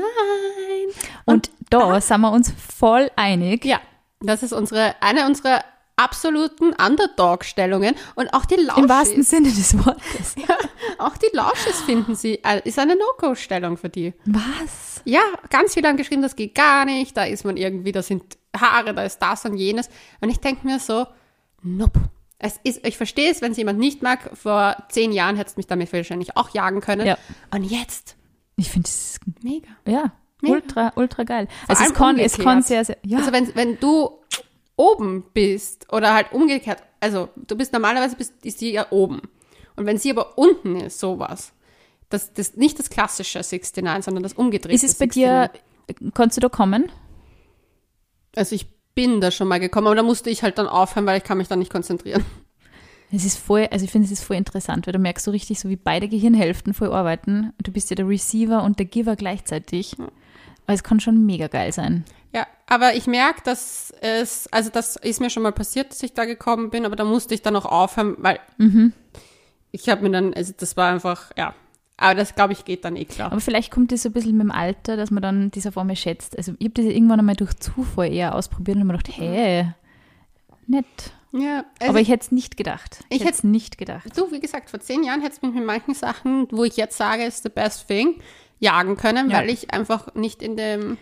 [1.26, 3.66] Und da sind wir uns voll einig.
[3.66, 3.80] Ja,
[4.20, 5.64] das ist unsere, eine unserer
[6.04, 9.30] absoluten Underdog-Stellungen und auch die Im wahrsten Lausches.
[9.30, 10.36] Sinne des Wortes.
[10.98, 14.14] Auch die Lausches finden sie, äh, ist eine No-Go-Stellung für die.
[14.26, 15.02] Was?
[15.06, 18.38] Ja, ganz viele haben geschrieben, das geht gar nicht, da ist man irgendwie, da sind
[18.56, 19.90] Haare, da ist das und jenes.
[20.20, 21.08] Und ich denke mir so,
[21.62, 22.00] nope.
[22.44, 24.32] Es ist, ich verstehe es, wenn es jemand nicht mag.
[24.36, 27.06] Vor zehn Jahren hättest du mich damit wahrscheinlich auch jagen können.
[27.06, 27.18] Ja.
[27.52, 28.16] Und jetzt,
[28.56, 29.68] Ich finde es, mega.
[29.88, 30.56] ja, Mega.
[30.56, 31.48] ultra, ultra geil.
[31.68, 33.20] Also es kann, es kann sehr, sehr, ja.
[33.20, 34.20] Also wenn, wenn du
[34.82, 39.22] oben bist oder halt umgekehrt, also du bist normalerweise bist, ist sie ja oben.
[39.76, 41.54] Und wenn sie aber unten ist, sowas,
[42.10, 45.52] das, das nicht das klassische 69, sondern das umgedrehte ist es bei dir,
[46.14, 46.92] kannst du da kommen?
[48.36, 51.18] Also ich bin da schon mal gekommen, aber da musste ich halt dann aufhören, weil
[51.18, 52.26] ich kann mich dann nicht konzentrieren.
[53.14, 55.60] Es ist voll, also ich finde, es ist voll interessant, weil du merkst so richtig,
[55.60, 57.54] so wie beide Gehirnhälften voll arbeiten.
[57.58, 59.98] Und du bist ja der Receiver und der Giver gleichzeitig.
[60.00, 62.06] Aber es kann schon mega geil sein.
[62.72, 66.24] Aber ich merke, dass es, also das ist mir schon mal passiert, dass ich da
[66.24, 68.94] gekommen bin, aber da musste ich dann auch aufhören, weil Mhm.
[69.72, 71.54] ich habe mir dann, also das war einfach, ja.
[71.98, 73.30] Aber das, glaube ich, geht dann eh klar.
[73.32, 75.98] Aber vielleicht kommt das so ein bisschen mit dem Alter, dass man dann diese Formel
[75.98, 76.38] schätzt.
[76.38, 79.68] Also ich habe das irgendwann einmal durch Zufall eher ausprobiert und mir gedacht, hey,
[80.66, 80.86] nett.
[81.34, 83.04] Ja, also Aber ich hätte es nicht gedacht.
[83.10, 84.18] Ich Ich hätte es nicht gedacht.
[84.18, 86.98] Du, wie gesagt, vor zehn Jahren hättest du mich mit manchen Sachen, wo ich jetzt
[86.98, 88.22] sage, ist the best thing,
[88.60, 89.38] jagen können, Ja.
[89.40, 90.98] weil ich einfach nicht in dem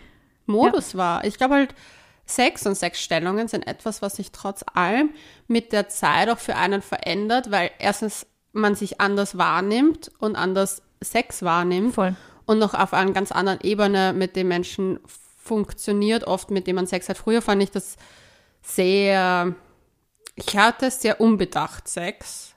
[0.50, 1.24] Modus war.
[1.24, 1.74] Ich glaube halt,
[2.26, 5.10] Sex und Sexstellungen sind etwas, was sich trotz allem
[5.48, 10.82] mit der Zeit auch für einen verändert, weil erstens man sich anders wahrnimmt und anders
[11.02, 12.14] Sex wahrnimmt Voll.
[12.46, 15.00] und noch auf einer ganz anderen Ebene mit den Menschen
[15.42, 17.18] funktioniert, oft mit dem man Sex hat.
[17.18, 17.96] Früher fand ich das
[18.62, 19.54] sehr,
[20.36, 22.54] ich hatte sehr unbedacht Sex.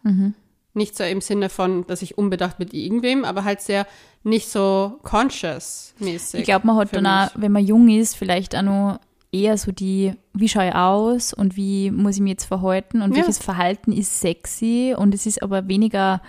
[0.73, 3.87] Nicht so im Sinne von, dass ich unbedacht mit irgendwem, aber halt sehr
[4.23, 6.41] nicht so conscious-mäßig.
[6.41, 8.99] Ich glaube, man hat dann auch, wenn man jung ist, vielleicht auch noch
[9.31, 13.11] eher so die, wie schaue ich aus und wie muss ich mich jetzt verhalten und
[13.11, 13.17] Ja.
[13.17, 16.21] welches Verhalten ist sexy und es ist aber weniger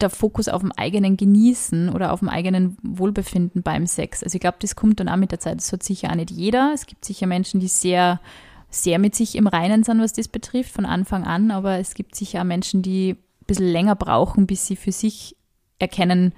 [0.00, 4.22] der Fokus auf dem eigenen Genießen oder auf dem eigenen Wohlbefinden beim Sex.
[4.22, 5.56] Also ich glaube, das kommt dann auch mit der Zeit.
[5.58, 6.72] Das hat sicher auch nicht jeder.
[6.74, 8.20] Es gibt sicher Menschen, die sehr,
[8.68, 12.14] sehr mit sich im Reinen sind, was das betrifft, von Anfang an, aber es gibt
[12.14, 15.34] sicher auch Menschen, die ein bisschen länger brauchen, bis sie für sich
[15.78, 16.32] erkennen,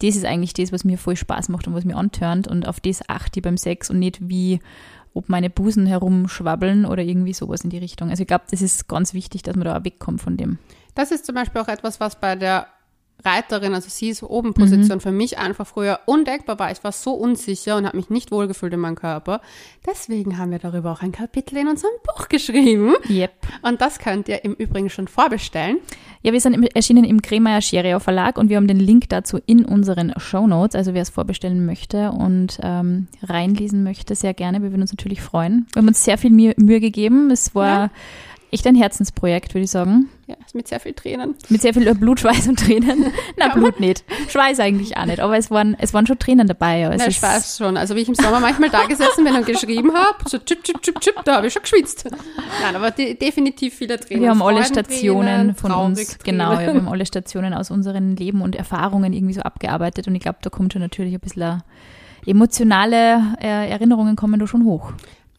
[0.00, 2.80] das ist eigentlich das, was mir voll Spaß macht und was mir antörnt und auf
[2.80, 4.60] das achte ich beim Sex und nicht wie,
[5.14, 8.10] ob meine Busen herumschwabbeln oder irgendwie sowas in die Richtung.
[8.10, 10.58] Also ich glaube, das ist ganz wichtig, dass man da auch wegkommt von dem.
[10.94, 12.66] Das ist zum Beispiel auch etwas, was bei der
[13.24, 15.00] Reiterin, also sie ist oben Position Mhm.
[15.00, 16.70] für mich einfach früher undenkbar war.
[16.72, 19.40] Ich war so unsicher und habe mich nicht wohlgefühlt in meinem Körper.
[19.86, 22.94] Deswegen haben wir darüber auch ein Kapitel in unserem Buch geschrieben.
[23.08, 23.32] Yep.
[23.62, 25.78] Und das könnt ihr im Übrigen schon vorbestellen.
[26.22, 29.64] Ja, wir sind erschienen im Kremeyer Scherio Verlag und wir haben den Link dazu in
[29.64, 30.76] unseren Show Notes.
[30.76, 34.62] Also wer es vorbestellen möchte und ähm, reinlesen möchte, sehr gerne.
[34.62, 35.66] Wir würden uns natürlich freuen.
[35.72, 37.30] Wir haben uns sehr viel Mühe, Mühe gegeben.
[37.32, 37.90] Es war Ja.
[38.52, 40.08] Echt ein Herzensprojekt, würde ich sagen.
[40.26, 41.34] Ja, mit sehr viel Tränen.
[41.48, 43.06] Mit sehr viel Blut, Schweiß und Tränen.
[43.36, 44.04] Na, Blut nicht.
[44.28, 45.20] Schweiß eigentlich auch nicht.
[45.20, 46.82] Aber es waren, es waren schon Tränen dabei.
[46.82, 47.76] Es Na, ist- ich weiß schon.
[47.76, 50.82] Also wie ich im Sommer manchmal da gesessen bin und geschrieben habe, so chip, chip,
[50.82, 52.08] chip, chip, da habe ich schon geschwitzt.
[52.62, 54.22] Nein, aber de definitiv viele Tränen.
[54.22, 58.54] Wir haben alle Stationen von uns, genau, wir haben alle Stationen aus unseren Leben und
[58.54, 61.62] Erfahrungen irgendwie so abgearbeitet und ich glaube, da kommt schon natürlich ein bisschen
[62.26, 64.92] emotionale äh, Erinnerungen kommen da schon hoch.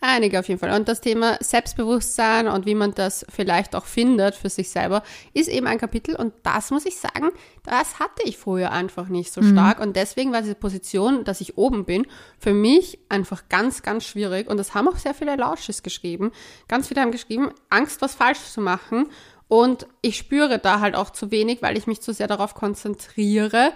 [0.06, 0.78] Einige auf jeden Fall.
[0.78, 5.02] Und das Thema Selbstbewusstsein und wie man das vielleicht auch findet für sich selber,
[5.34, 6.18] ist eben ein Kapitel.
[6.18, 7.30] Und das muss ich sagen,
[7.64, 9.80] das hatte ich früher einfach nicht so stark.
[9.80, 12.06] Und deswegen war diese Position, dass ich oben bin,
[12.38, 14.50] für mich einfach ganz, ganz schwierig.
[14.50, 16.34] Und das haben auch sehr viele Lausches geschrieben.
[16.68, 19.06] Ganz viele haben geschrieben, Angst, was falsch zu machen.
[19.48, 23.72] Und ich spüre da halt auch zu wenig, weil ich mich zu sehr darauf konzentriere,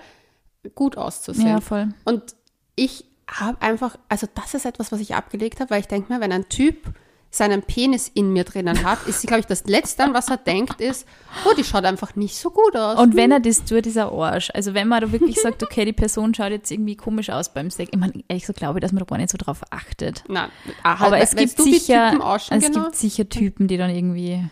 [0.75, 1.47] gut auszusehen.
[1.47, 1.87] Ja, voll.
[2.03, 2.35] Und
[2.75, 6.21] ich habe einfach, also das ist etwas, was ich abgelegt habe, weil ich denke mir,
[6.21, 6.93] wenn ein Typ
[7.29, 10.79] seinen Penis in mir drinnen hat, ist, glaube ich, das Letzte, an was er denkt,
[10.79, 11.05] ist,
[11.45, 12.97] oh, die schaut einfach nicht so gut aus.
[12.97, 14.49] Und wenn er das tut, ist er Arsch.
[14.53, 17.69] Also wenn man da wirklich sagt, okay, die Person schaut jetzt irgendwie komisch aus beim
[17.69, 17.89] Sex.
[17.93, 20.23] Ich meine, ehrlich so glaube ich, dass man da gar nicht so drauf achtet.
[20.29, 20.49] Nein,
[20.83, 22.13] ah, Aber halt, es weißt gibt sicher,
[22.49, 22.83] es genau?
[22.83, 24.49] gibt sicher Typen, die dann irgendwie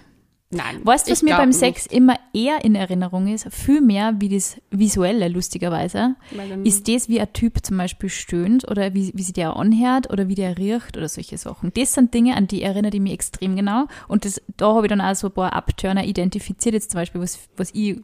[0.56, 0.82] Nein.
[0.84, 1.60] Weißt du, was mir beim nicht.
[1.60, 3.48] Sex immer eher in Erinnerung ist?
[3.54, 6.16] Viel mehr wie das Visuelle, lustigerweise.
[6.64, 10.28] Ist das, wie ein Typ zum Beispiel stöhnt oder wie, wie sich der anhört oder
[10.28, 11.74] wie der riecht oder solche Sachen.
[11.76, 13.88] Das sind Dinge, an die erinnere ich mich extrem genau.
[14.08, 16.74] Und das, da habe ich dann auch so ein paar Abturner identifiziert.
[16.74, 18.00] Jetzt zum Beispiel, was, was ich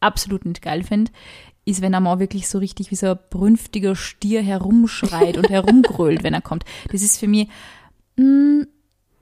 [0.00, 1.10] absolut nicht geil finde,
[1.64, 6.22] ist, wenn er mal wirklich so richtig wie so ein brünftiger Stier herumschreit und herumgrölt,
[6.22, 6.64] wenn er kommt.
[6.92, 7.48] Das ist für mich,
[8.16, 8.62] mm,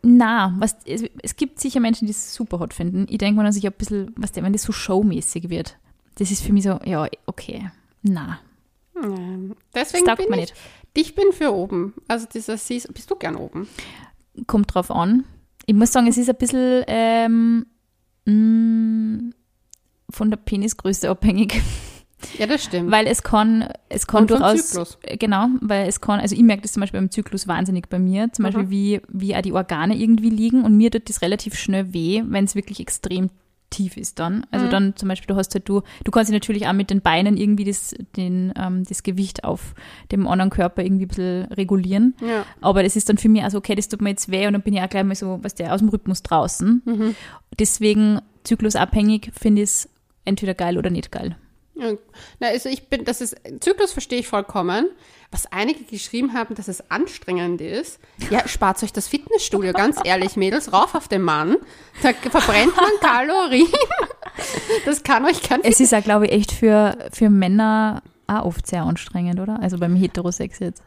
[0.04, 3.06] na, was, es, es gibt sicher Menschen, die es super hot finden.
[3.08, 5.78] Ich denke mal, dass ich ein bisschen, was der, wenn das so showmäßig wird,
[6.16, 7.70] das ist für mich so, ja, okay,
[8.02, 8.38] na,
[8.94, 9.54] Nein.
[9.72, 10.54] das Deswegen bin mir ich, nicht.
[10.94, 11.94] ich bin für oben.
[12.06, 13.68] Also dieser Sis, bist du gern oben?
[14.46, 15.24] Kommt drauf an.
[15.66, 17.66] Ich muss sagen, es ist ein bisschen ähm,
[18.26, 19.30] mm,
[20.10, 21.60] von der Penisgröße abhängig.
[22.38, 22.90] Ja, das stimmt.
[22.90, 24.98] Weil es kann, es kann durchaus, Zyklus.
[25.18, 28.32] genau, weil es kann, also ich merke das zum Beispiel beim Zyklus wahnsinnig bei mir,
[28.32, 28.70] zum Beispiel Mhm.
[28.70, 32.44] wie, wie auch die Organe irgendwie liegen und mir tut das relativ schnell weh, wenn
[32.44, 33.30] es wirklich extrem
[33.70, 34.36] tief ist dann.
[34.36, 34.42] Mhm.
[34.52, 37.00] Also dann zum Beispiel, du hast halt du, du kannst dich natürlich auch mit den
[37.00, 39.74] Beinen irgendwie das, den, ähm, das Gewicht auf
[40.12, 42.14] dem anderen Körper irgendwie ein bisschen regulieren.
[42.20, 42.44] ja.
[42.60, 44.62] Aber das ist dann für mich also okay, das tut mir jetzt weh und dann
[44.62, 46.82] bin ich auch gleich mal so, was der aus dem Rhythmus draußen.
[46.84, 47.14] Mhm.
[47.58, 49.88] Deswegen zyklusabhängig finde ich es
[50.24, 51.36] entweder geil oder nicht geil.
[51.76, 51.92] Ja,
[52.38, 54.88] na, also ich bin, das ist, Zyklus verstehe ich vollkommen.
[55.30, 57.98] Was einige geschrieben haben, dass es anstrengend ist.
[58.30, 61.56] Ja, spart euch das Fitnessstudio, ganz ehrlich, Mädels, rauf auf den Mann.
[62.02, 63.66] Da verbrennt man Kalorien.
[64.84, 68.66] Das kann euch kein Es ist ja, glaube ich, echt für, für Männer auch oft
[68.66, 69.60] sehr anstrengend, oder?
[69.60, 70.82] Also beim Heterosex jetzt.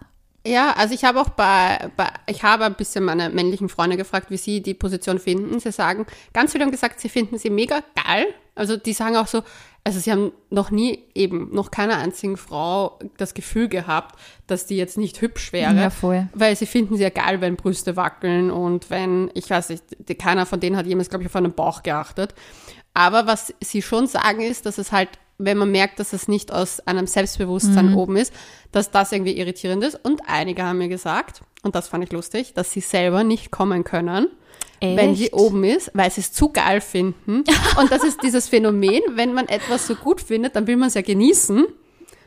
[0.45, 4.32] Ja, also ich habe auch bei, bei, ich habe ein bisschen meine männlichen Freunde gefragt,
[4.32, 5.60] wie sie die Position finden.
[5.60, 8.28] Sie sagen, ganz viele haben gesagt, sie finden sie mega geil.
[8.56, 9.43] Also die sagen auch so,
[9.88, 14.76] also sie haben noch nie eben, noch keiner einzigen Frau das Gefühl gehabt, dass die
[14.76, 15.73] jetzt nicht hübsch wäre.
[15.73, 16.28] Ja, voll.
[16.34, 20.15] Weil sie finden sie ja geil, wenn Brüste wackeln und wenn, ich weiß nicht, die,
[20.15, 22.36] keiner von denen hat jemals, glaube ich, auf einen Bauch geachtet.
[22.93, 25.08] Aber was sie schon sagen ist, dass es halt
[25.39, 27.97] wenn man merkt, dass es nicht aus einem Selbstbewusstsein mhm.
[27.97, 28.34] oben ist,
[28.71, 30.04] dass das irgendwie irritierend ist.
[30.04, 33.84] Und einige haben mir gesagt, und das fand ich lustig, dass sie selber nicht kommen
[33.84, 34.30] können,
[34.80, 34.98] Echt?
[34.98, 37.44] wenn sie oben ist, weil sie es zu geil finden.
[37.80, 40.94] und das ist dieses Phänomen, wenn man etwas so gut findet, dann will man es
[40.94, 41.66] ja genießen.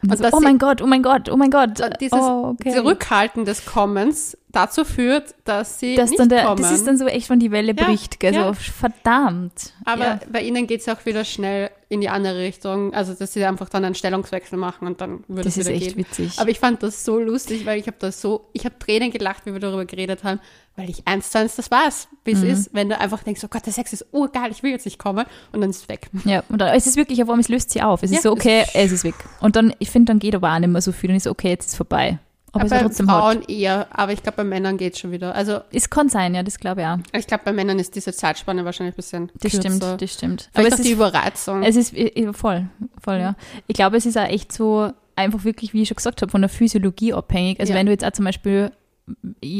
[0.02, 1.82] Und so, oh mein Gott, oh mein Gott, oh mein Gott.
[2.00, 2.72] Dieses oh, okay.
[2.72, 6.60] Zurückhalten des Kommens dazu führt, dass sie das nicht der, kommen.
[6.60, 8.34] Das ist dann so echt, wenn die Welle ja, bricht, gell?
[8.34, 8.48] Ja.
[8.48, 9.72] So, verdammt.
[9.84, 10.20] Aber ja.
[10.30, 12.94] bei ihnen geht es auch wieder schnell in die andere Richtung.
[12.94, 15.80] Also, dass sie einfach dann einen Stellungswechsel machen und dann würde es wieder gehen.
[15.80, 16.38] Das ist echt witzig.
[16.38, 19.46] Aber ich fand das so lustig, weil ich habe das so, ich habe Tränen gelacht,
[19.46, 20.40] wie wir darüber geredet haben,
[20.76, 22.50] weil ich eins zu eins das weiß, wie es mhm.
[22.50, 24.98] ist, wenn du einfach denkst, oh Gott, der Sex ist urgeil, ich will jetzt nicht
[24.98, 26.08] kommen und dann ist es weg.
[26.24, 28.02] Ja, und dann, es ist wirklich, auf es löst sie auf.
[28.02, 29.14] Es ist so, okay, es ist weg.
[29.40, 31.48] Und dann, ich finde, dann geht aber auch nicht mehr so viel, dann ist okay,
[31.48, 32.18] jetzt ist vorbei.
[32.52, 33.50] Aber, trotzdem Frauen hot.
[33.50, 35.34] eher, aber ich glaube, bei Männern geht es schon wieder.
[35.34, 36.98] Also, es kann sein, ja, das glaube ich auch.
[37.12, 39.70] Ich glaube, bei Männern ist diese Zeitspanne wahrscheinlich ein bisschen Das kürzer.
[39.70, 40.50] stimmt, das stimmt.
[40.52, 41.62] Vielleicht aber es ist die Überreizung.
[41.62, 41.94] Es ist
[42.36, 42.66] voll,
[43.00, 43.36] voll, ja.
[43.66, 46.40] Ich glaube, es ist auch echt so einfach wirklich, wie ich schon gesagt habe, von
[46.40, 47.60] der Physiologie abhängig.
[47.60, 47.78] Also ja.
[47.78, 48.72] wenn du jetzt auch zum Beispiel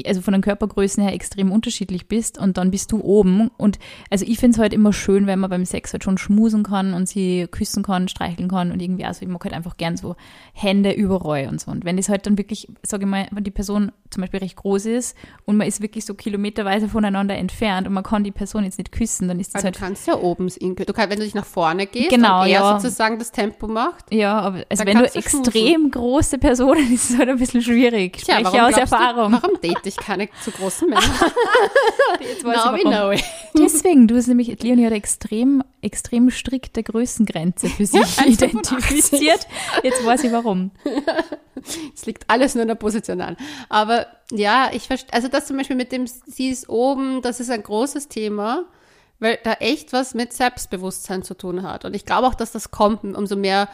[0.07, 3.51] also von den Körpergrößen her extrem unterschiedlich bist und dann bist du oben.
[3.57, 3.79] Und
[4.11, 6.95] also ich finde es halt immer schön, wenn man beim Sex halt schon schmusen kann
[6.95, 10.17] und sie küssen kann, streicheln kann und irgendwie, also ich mag halt einfach gern so
[10.53, 11.71] Hände überall und so.
[11.71, 14.57] Und wenn das halt dann wirklich, sage ich mal, wenn die Person zum Beispiel recht
[14.57, 18.65] groß ist und man ist wirklich so kilometerweise voneinander entfernt und man kann die Person
[18.65, 19.77] jetzt nicht küssen, dann ist das aber halt.
[19.77, 22.53] Du kannst ja oben, du kannst, wenn du dich nach vorne gehst genau, und er
[22.53, 22.81] ja.
[22.81, 24.13] sozusagen das Tempo macht.
[24.13, 25.91] Ja, aber also wenn du extrem schmusen.
[25.91, 28.19] große Personen, ist es halt ein bisschen schwierig.
[28.19, 29.33] Tja, Spreche aus Erfahrung.
[29.33, 31.03] Du, Warum date ich keine zu großen Männer?
[32.21, 33.17] Jetzt weiß Now ich warum.
[33.17, 39.47] Know Deswegen, du hast nämlich, Leonie hat extrem, extrem strikte Größengrenze für sich ja, identifiziert.
[39.83, 40.71] Jetzt weiß ich warum.
[41.95, 43.37] Es liegt alles nur in der Position an.
[43.69, 47.51] Aber ja, ich verstehe, also das zum Beispiel mit dem, sie ist oben, das ist
[47.51, 48.65] ein großes Thema
[49.21, 51.85] weil da echt was mit Selbstbewusstsein zu tun hat.
[51.85, 53.69] Und ich glaube auch, dass das kommt, umso mehr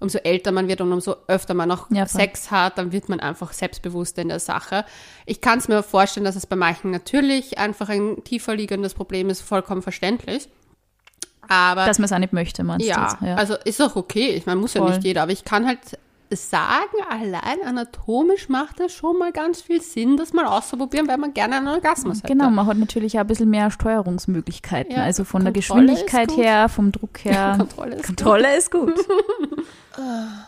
[0.00, 3.20] umso älter man wird und umso öfter man noch ja, Sex hat, dann wird man
[3.20, 4.84] einfach selbstbewusster in der Sache.
[5.26, 9.28] Ich kann es mir vorstellen, dass es bei manchen natürlich einfach ein tiefer liegendes Problem
[9.30, 10.48] ist, vollkommen verständlich.
[11.48, 13.26] Aber, dass man es auch nicht möchte, meinst ja, du?
[13.26, 14.30] Ja, also ist auch okay.
[14.30, 14.82] Ich meine, muss Voll.
[14.82, 15.78] ja nicht jeder, aber ich kann halt
[16.36, 21.34] sagen, allein anatomisch macht es schon mal ganz viel Sinn, das mal auszuprobieren, weil man
[21.34, 22.28] gerne einen Orgasmus hätte.
[22.28, 24.94] Genau, man hat natürlich auch ein bisschen mehr Steuerungsmöglichkeiten.
[24.94, 27.54] Ja, also von Kontrolle der Geschwindigkeit her, vom Druck her.
[27.58, 28.98] Kontrolle ist Kontrolle gut.
[28.98, 29.66] Ist gut.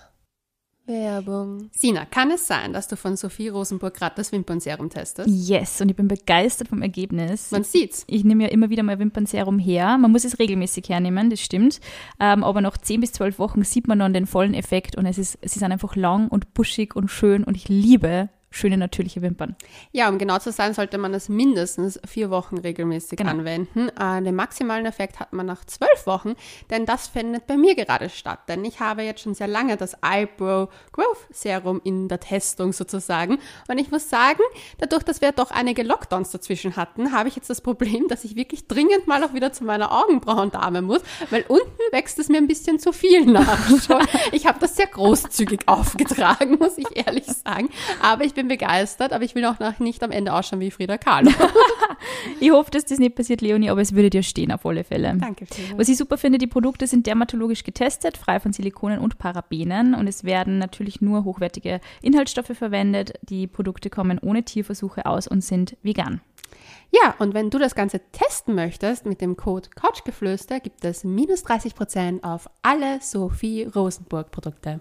[0.90, 1.70] Werbung.
[1.72, 5.28] Sina, kann es sein, dass du von Sophie Rosenburg gerade das Wimpernserum testest?
[5.30, 7.50] Yes, und ich bin begeistert vom Ergebnis.
[7.52, 8.04] Man sieht's.
[8.08, 9.96] Ich nehme ja immer wieder mal Wimpernserum her.
[9.98, 11.80] Man muss es regelmäßig hernehmen, das stimmt.
[12.18, 15.18] Ähm, aber nach 10 bis 12 Wochen sieht man dann den vollen Effekt und es
[15.18, 19.54] ist, es ist einfach lang und buschig und schön und ich liebe schöne natürliche Wimpern.
[19.92, 23.30] Ja, um genau zu sein, sollte man das mindestens vier Wochen regelmäßig genau.
[23.30, 23.88] anwenden.
[23.90, 26.34] Äh, den maximalen Effekt hat man nach zwölf Wochen,
[26.68, 28.40] denn das findet bei mir gerade statt.
[28.48, 33.38] Denn ich habe jetzt schon sehr lange das Eyebrow Growth Serum in der Testung sozusagen.
[33.68, 34.42] Und ich muss sagen,
[34.78, 38.34] dadurch, dass wir doch einige Lockdowns dazwischen hatten, habe ich jetzt das Problem, dass ich
[38.34, 42.48] wirklich dringend mal auch wieder zu meiner Augenbrauendame muss, weil unten wächst es mir ein
[42.48, 43.58] bisschen zu viel nach.
[44.32, 47.68] ich habe das sehr großzügig aufgetragen, muss ich ehrlich sagen.
[48.02, 50.96] Aber ich bin bin begeistert, aber ich will auch nicht am Ende ausschauen wie Frieda
[50.96, 51.30] Kahlo.
[52.40, 55.14] ich hoffe, dass das nicht passiert, Leonie, aber es würde dir stehen auf alle Fälle.
[55.18, 55.46] Danke.
[55.46, 55.76] Frieda.
[55.76, 60.06] Was ich super finde, die Produkte sind dermatologisch getestet, frei von Silikonen und Parabenen und
[60.06, 63.12] es werden natürlich nur hochwertige Inhaltsstoffe verwendet.
[63.22, 66.20] Die Produkte kommen ohne Tierversuche aus und sind vegan.
[66.90, 71.44] Ja, und wenn du das Ganze testen möchtest, mit dem Code Couchgeflüster gibt es minus
[71.44, 74.80] 30% auf alle Sophie Rosenburg Produkte.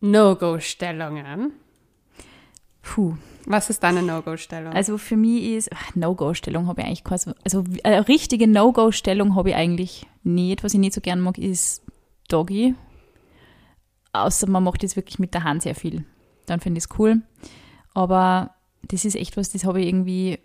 [0.00, 1.54] No-Go-Stellungen.
[2.84, 3.16] Puh.
[3.46, 4.72] Was ist deine No-Go-Stellung?
[4.72, 9.56] Also für mich ist, No-Go-Stellung habe ich eigentlich keine, also eine richtige No-Go-Stellung habe ich
[9.56, 10.64] eigentlich nicht.
[10.64, 11.82] Was ich nicht so gern mag, ist
[12.28, 12.74] Doggy.
[14.12, 16.04] Außer man macht jetzt wirklich mit der Hand sehr viel.
[16.46, 17.22] Dann finde ich es cool.
[17.92, 20.38] Aber das ist echt was, das habe ich irgendwie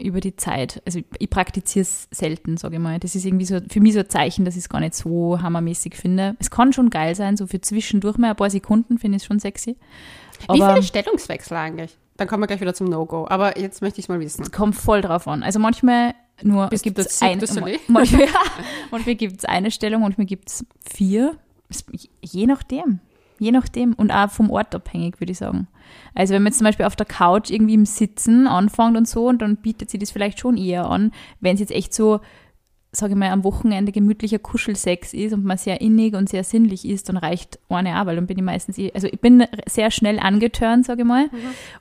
[0.00, 2.98] über die Zeit, also ich praktiziere es selten, sage ich mal.
[2.98, 5.40] Das ist irgendwie so für mich so ein Zeichen, dass ich es gar nicht so
[5.40, 6.36] hammermäßig finde.
[6.38, 9.26] Es kann schon geil sein, so für zwischendurch mal ein paar Sekunden finde ich es
[9.26, 9.76] schon sexy.
[10.50, 11.96] Wie viele Stellungswechsel eigentlich?
[12.16, 13.26] Dann kommen wir gleich wieder zum No-Go.
[13.28, 14.42] Aber jetzt möchte ich es mal wissen.
[14.42, 15.42] Es kommt voll drauf an.
[15.42, 17.38] Also manchmal nur gibt es ein,
[17.88, 18.28] manchmal, ja,
[18.90, 21.36] manchmal gibt es eine Stellung, manchmal gibt es vier.
[22.20, 23.00] Je nachdem.
[23.42, 23.92] Je nachdem.
[23.94, 25.66] Und auch vom Ort abhängig, würde ich sagen.
[26.14, 29.28] Also wenn man jetzt zum Beispiel auf der Couch irgendwie im Sitzen anfängt und so,
[29.28, 32.20] und dann bietet sie das vielleicht schon eher an, wenn es jetzt echt so,
[32.92, 36.86] sage ich mal, am Wochenende gemütlicher Kuschelsex ist und man sehr innig und sehr sinnlich
[36.86, 39.90] ist, dann reicht eine auch, weil dann bin ich meistens, eh, also ich bin sehr
[39.90, 41.24] schnell angeturnt, sage ich mal.
[41.26, 41.38] Mhm.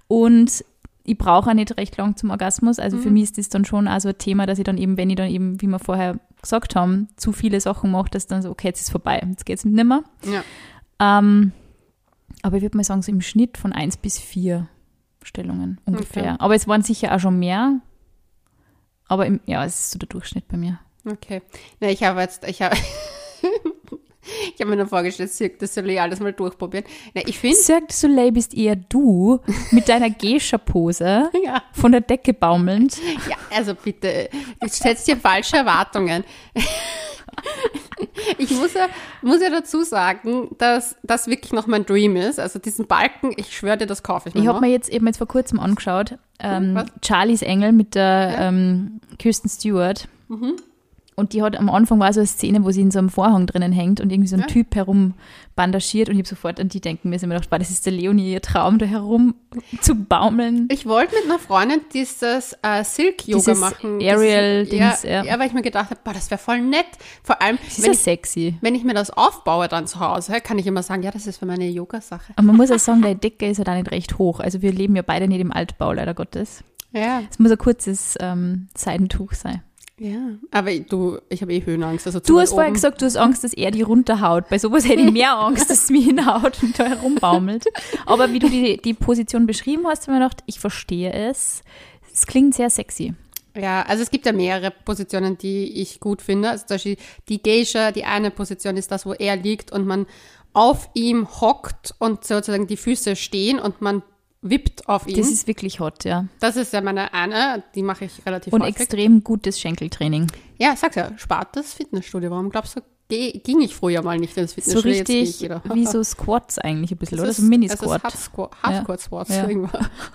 [0.08, 0.66] Und
[1.04, 2.80] ich brauche auch nicht recht lang zum Orgasmus.
[2.80, 3.02] Also mhm.
[3.02, 5.16] für mich ist das dann schon also ein Thema, dass ich dann eben, wenn ich
[5.16, 8.68] dann eben, wie wir vorher gesagt haben, zu viele Sachen mache, dass dann so, okay,
[8.68, 10.04] jetzt ist vorbei, jetzt geht es nicht mehr.
[10.24, 10.44] Ja.
[11.02, 11.52] Ähm,
[12.44, 14.68] aber ich würde mal sagen, so im Schnitt von eins bis vier
[15.24, 16.34] Stellungen ungefähr.
[16.34, 16.36] Okay.
[16.40, 17.82] Aber es waren sicher auch schon mehr.
[19.08, 20.80] Aber im, ja, es ist so der Durchschnitt bei mir.
[21.06, 21.42] Okay.
[21.80, 22.78] Na, ich habe jetzt, ich habe
[24.54, 26.86] Ich habe mir nur vorgestellt, Cirque du Soleil alles mal durchprobieren.
[27.16, 27.56] Na, ich finde.
[27.56, 29.40] Cirque du Soleil bist eher du
[29.72, 31.64] mit deiner Geisha-Pose ja.
[31.74, 32.98] von der Decke baumelnd.
[33.28, 36.24] Ja, also bitte, du setzt dir falsche Erwartungen.
[38.38, 38.88] Ich muss ja,
[39.22, 42.40] muss ja dazu sagen, dass das wirklich noch mein Dream ist.
[42.40, 45.06] Also diesen Balken, ich schwöre dir, das kaufe ich mir Ich habe mir jetzt eben
[45.08, 48.48] jetzt vor kurzem angeschaut, ähm, Charlies Engel mit der ja.
[48.48, 50.08] ähm, Kirsten Stewart.
[50.28, 50.56] Mhm.
[51.16, 53.46] Und die hat am Anfang war so eine Szene, wo sie in so einem Vorhang
[53.46, 54.48] drinnen hängt und irgendwie so ein ja.
[54.48, 57.26] Typ herumbandagiert und ich habe sofort an die denken müssen.
[57.26, 59.36] Ich mir gedacht, das ist der Leonie ihr Traum, da herum
[59.82, 60.70] zu baumeln.
[60.72, 64.00] Ich wollte mit einer Freundin dieses äh, Silk-Yoga machen.
[64.02, 65.24] Aerial-Dings, ja, ja.
[65.26, 65.40] ja.
[65.40, 66.88] weil ich mir gedacht habe, das wäre voll nett.
[67.24, 68.56] Vor allem, das wenn, ich, sexy.
[68.62, 71.38] wenn ich mir das aufbaue dann zu Hause, kann ich immer sagen, ja, das ist
[71.38, 72.32] für meine Yoga-Sache.
[72.38, 74.40] Aber man muss auch sagen, deine Decke ist ja da nicht recht hoch.
[74.40, 76.64] Also wir leben ja beide nicht im Altbau, leider Gottes.
[76.94, 77.22] Ja.
[77.30, 79.62] Es muss ein kurzes ähm, Seidentuch sein.
[80.04, 82.08] Ja, aber du, ich habe eh Höhenangst.
[82.08, 84.50] Also du hast vorher gesagt, du hast Angst, dass er die runterhaut.
[84.50, 87.66] Bei sowas hätte ich mehr Angst, dass es mich hinhaut und da herumbaumelt.
[88.08, 91.62] Aber wie du die, die Position beschrieben hast, habe ich mir gedacht, ich verstehe es.
[92.12, 93.14] Es klingt sehr sexy.
[93.56, 96.50] Ja, also es gibt ja mehrere Positionen, die ich gut finde.
[96.50, 96.98] Also zum Beispiel
[97.30, 100.08] die Geisha, die eine Position ist das, wo er liegt und man
[100.54, 104.02] auf ihm hockt und sozusagen die Füße stehen und man
[104.42, 105.18] wippt auf ihn.
[105.18, 106.26] Das ist wirklich hot, ja.
[106.40, 108.80] Das ist ja meine eine, die mache ich relativ Und häufig.
[108.80, 110.28] extrem gutes Schenkeltraining.
[110.58, 112.32] Ja, sag's ja, spart das Fitnessstudio.
[112.32, 115.04] Warum glaubst du, ging ich früher mal nicht ins Fitnessstudio?
[115.06, 117.32] So richtig wie so Squats eigentlich ein bisschen, das oder?
[117.32, 118.04] Ist, so Mini-Squat.
[118.64, 119.30] Hardcore-Squats.
[119.30, 119.48] Ja.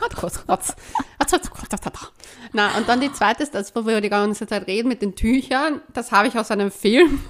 [0.01, 0.77] Hardcore-Squats.
[2.53, 5.15] Na, und dann die zweite ist das, wo wir die ganze Zeit reden mit den
[5.15, 5.81] Tüchern.
[5.93, 7.21] Das habe ich aus einem Film.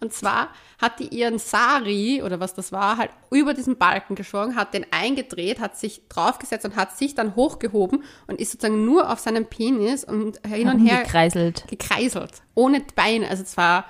[0.00, 0.48] Und zwar
[0.80, 4.84] hat die ihren Sari oder was das war, halt über diesen Balken geschwungen, hat den
[4.90, 9.46] eingedreht, hat sich draufgesetzt und hat sich dann hochgehoben und ist sozusagen nur auf seinem
[9.46, 11.64] Penis und hin und her gekreiselt.
[11.68, 12.42] gekreiselt.
[12.54, 13.28] Ohne Beine.
[13.28, 13.84] Also es war,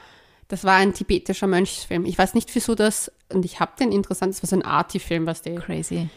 [0.53, 2.05] das war ein tibetischer Mönchsfilm.
[2.05, 5.25] Ich weiß nicht, wieso das, und ich habe den interessant, das war so ein Arty-Film,
[5.25, 5.59] was der.
[5.59, 6.11] Crazy.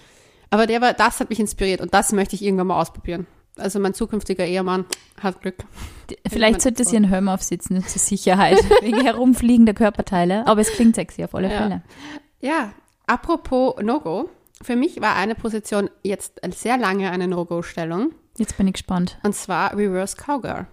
[0.50, 3.28] Aber der war, das hat mich inspiriert und das möchte ich irgendwann mal ausprobieren.
[3.56, 4.84] Also mein zukünftiger Ehemann
[5.22, 5.64] hat Glück.
[6.28, 10.46] Vielleicht sollte sie einen Helm aufsitzen zur Sicherheit, wegen herumfliegender Körperteile.
[10.48, 11.58] Aber es klingt sexy auf alle ja.
[11.58, 11.84] Fälle.
[12.42, 12.74] Ja,
[13.08, 14.30] apropos No-Go.
[14.62, 18.12] Für mich war eine Position jetzt sehr lange eine No-Go-Stellung.
[18.38, 19.18] Jetzt bin ich gespannt.
[19.24, 20.68] Und zwar Reverse Cowgirl.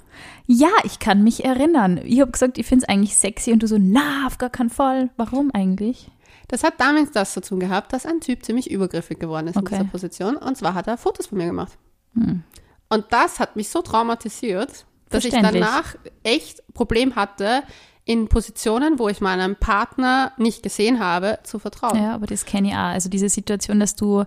[0.47, 2.01] Ja, ich kann mich erinnern.
[2.05, 4.71] Ich habe gesagt, ich finde es eigentlich sexy und du so, na, auf gar keinen
[4.71, 5.11] Fall.
[5.17, 6.11] Warum eigentlich?
[6.49, 9.75] Das hat damit das zu tun gehabt, dass ein Typ ziemlich übergriffig geworden ist okay.
[9.75, 10.37] in dieser Position.
[10.37, 11.79] Und zwar hat er Fotos von mir gemacht.
[12.15, 12.43] Hm.
[12.89, 15.95] Und das hat mich so traumatisiert, dass ich danach
[16.25, 17.63] echt Problem hatte,
[18.05, 22.03] in Positionen, wo ich meinem Partner nicht gesehen habe, zu vertrauen.
[22.03, 22.79] Ja, aber das kenne ich auch.
[22.79, 24.25] Also diese Situation, dass du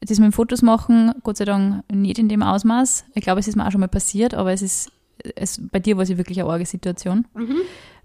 [0.00, 3.04] das mit Fotos machen, Gott sei Dank nicht in dem Ausmaß.
[3.14, 4.90] Ich glaube, es ist mir auch schon mal passiert, aber es ist,
[5.34, 7.26] es, bei dir war es wirklich eine arge Situation.
[7.34, 7.56] Mhm.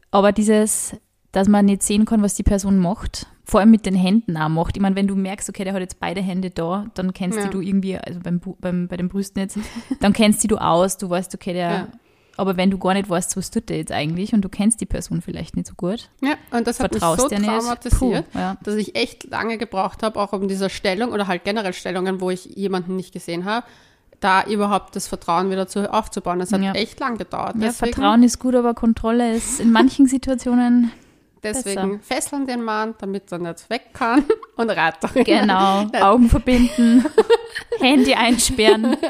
[0.10, 0.96] Aber dieses,
[1.32, 4.50] dass man nicht sehen kann, was die Person macht, vor allem mit den Händen auch
[4.50, 4.78] macht.
[4.78, 7.48] Ich meine, wenn du merkst, okay, der hat jetzt beide Hände da, dann kennst ja.
[7.48, 9.58] du irgendwie, also beim, beim, bei den Brüsten jetzt,
[10.00, 11.88] dann kennst du aus, du weißt, okay, der, ja.
[12.42, 14.86] Aber wenn du gar nicht weißt, was tut der jetzt eigentlich und du kennst die
[14.86, 16.10] Person vielleicht nicht so gut.
[16.22, 18.58] Ja, und das hat mich so traumatisiert, Puh, ja.
[18.64, 22.32] dass ich echt lange gebraucht habe, auch um dieser Stellung oder halt generell Stellungen, wo
[22.32, 23.66] ich jemanden nicht gesehen habe,
[24.20, 26.40] da überhaupt das Vertrauen wieder zu, aufzubauen.
[26.40, 26.74] Das hat ja.
[26.74, 27.56] echt lang gedauert.
[27.56, 30.92] Ja, Deswegen, Vertrauen ist gut, aber Kontrolle ist in manchen Situationen
[31.44, 32.04] Deswegen Besser.
[32.04, 34.24] fesseln den Mann, damit er nicht weg kann
[34.58, 35.24] und reiten.
[35.24, 37.04] Genau, Augen verbinden,
[37.80, 38.98] Handy einsperren.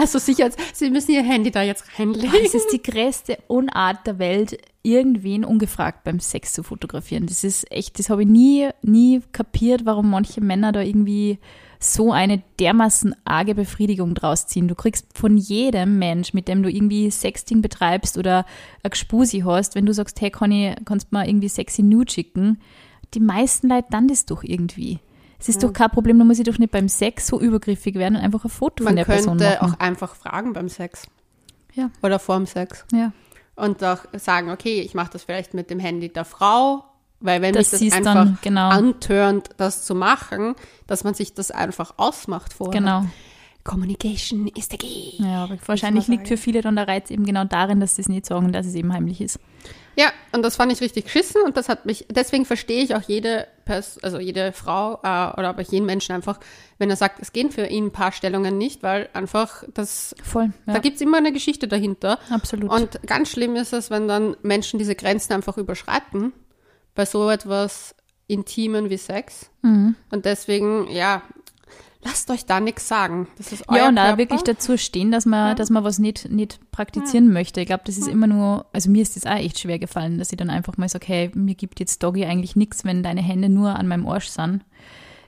[0.00, 2.30] Also sicher, Sie müssen Ihr Handy da jetzt reinlegen.
[2.44, 7.26] Es ist die größte Unart der Welt, irgendwen ungefragt beim Sex zu fotografieren.
[7.26, 11.38] Das ist echt, das habe ich nie, nie kapiert, warum manche Männer da irgendwie
[11.80, 14.68] so eine dermaßen arge Befriedigung draus ziehen.
[14.68, 18.46] Du kriegst von jedem Mensch, mit dem du irgendwie Sexting betreibst oder
[18.82, 22.60] ein Gspusi hast, wenn du sagst, hey, ich, kannst du mal irgendwie sexy Nude schicken,
[23.14, 24.98] die meisten Leute dann das doch irgendwie.
[25.38, 25.68] Es ist ja.
[25.68, 28.44] doch kein Problem, da muss ich doch nicht beim Sex so übergriffig werden und einfach
[28.44, 29.46] ein Foto Man von der Person machen.
[29.46, 31.04] Man könnte auch einfach fragen beim Sex.
[31.74, 31.90] Ja.
[32.02, 32.84] Oder vorm Sex.
[32.92, 33.12] Ja.
[33.54, 36.84] Und auch sagen, okay, ich mache das vielleicht mit dem Handy der Frau
[37.20, 38.68] Weil wenn Das mich das einfach dann, genau.
[38.68, 40.54] antörnt, das zu machen,
[40.86, 42.80] dass man sich das einfach ausmacht vorher.
[42.80, 43.04] Genau.
[43.64, 45.22] Communication is the key.
[45.22, 48.24] Ja, wahrscheinlich liegt für viele dann der Reiz eben genau darin, dass sie es nicht
[48.24, 49.40] sagen, dass es eben heimlich ist.
[49.98, 53.02] Ja, und das fand ich richtig geschissen und das hat mich, deswegen verstehe ich auch
[53.02, 56.38] jede Pers also jede Frau äh, oder aber jeden Menschen einfach,
[56.78, 60.52] wenn er sagt, es gehen für ihn ein paar Stellungen nicht, weil einfach das, Voll.
[60.66, 62.20] Ja, da gibt's immer eine Geschichte dahinter.
[62.30, 62.70] absolut.
[62.70, 66.32] Und ganz schlimm ist es, wenn dann Menschen diese Grenzen einfach überschreiten,
[66.94, 67.96] bei so etwas
[68.28, 69.50] Intimen wie Sex.
[69.62, 69.96] Mhm.
[70.12, 71.22] Und deswegen, ja,
[72.08, 73.28] lasst euch da nichts sagen.
[73.36, 75.54] Das ist euer ja, und da wirklich dazu stehen, dass man, Ja.
[75.54, 77.60] dass man was nicht, nicht praktizieren möchte.
[77.60, 80.32] Ich glaube, das ist immer nur, also mir ist das auch echt schwer gefallen, dass
[80.32, 83.48] ich dann einfach mal sage, hey, mir gibt jetzt Doggy eigentlich nichts, wenn deine Hände
[83.48, 84.64] nur an meinem Arsch sind.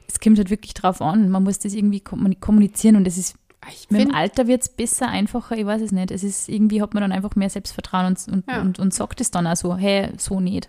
[0.08, 1.30] Es kommt halt wirklich drauf an.
[1.30, 3.36] Man muss das irgendwie kommu- kommunizieren und es ist
[3.70, 6.10] Ich mit dem Alter wird es besser, einfacher, ich weiß es nicht.
[6.10, 8.60] Es ist irgendwie hat man dann einfach mehr Selbstvertrauen und, und, Ja.
[8.60, 10.68] und, und sagt es dann auch so, hey, so nicht.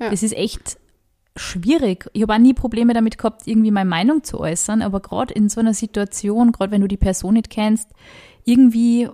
[0.00, 0.10] Ja.
[0.10, 0.78] Das ist echt
[1.36, 2.08] schwierig.
[2.12, 5.48] Ich habe auch nie Probleme damit gehabt, irgendwie meine Meinung zu äußern, aber gerade in
[5.48, 7.88] so einer Situation, gerade wenn du die Person nicht kennst,
[8.44, 9.08] irgendwie,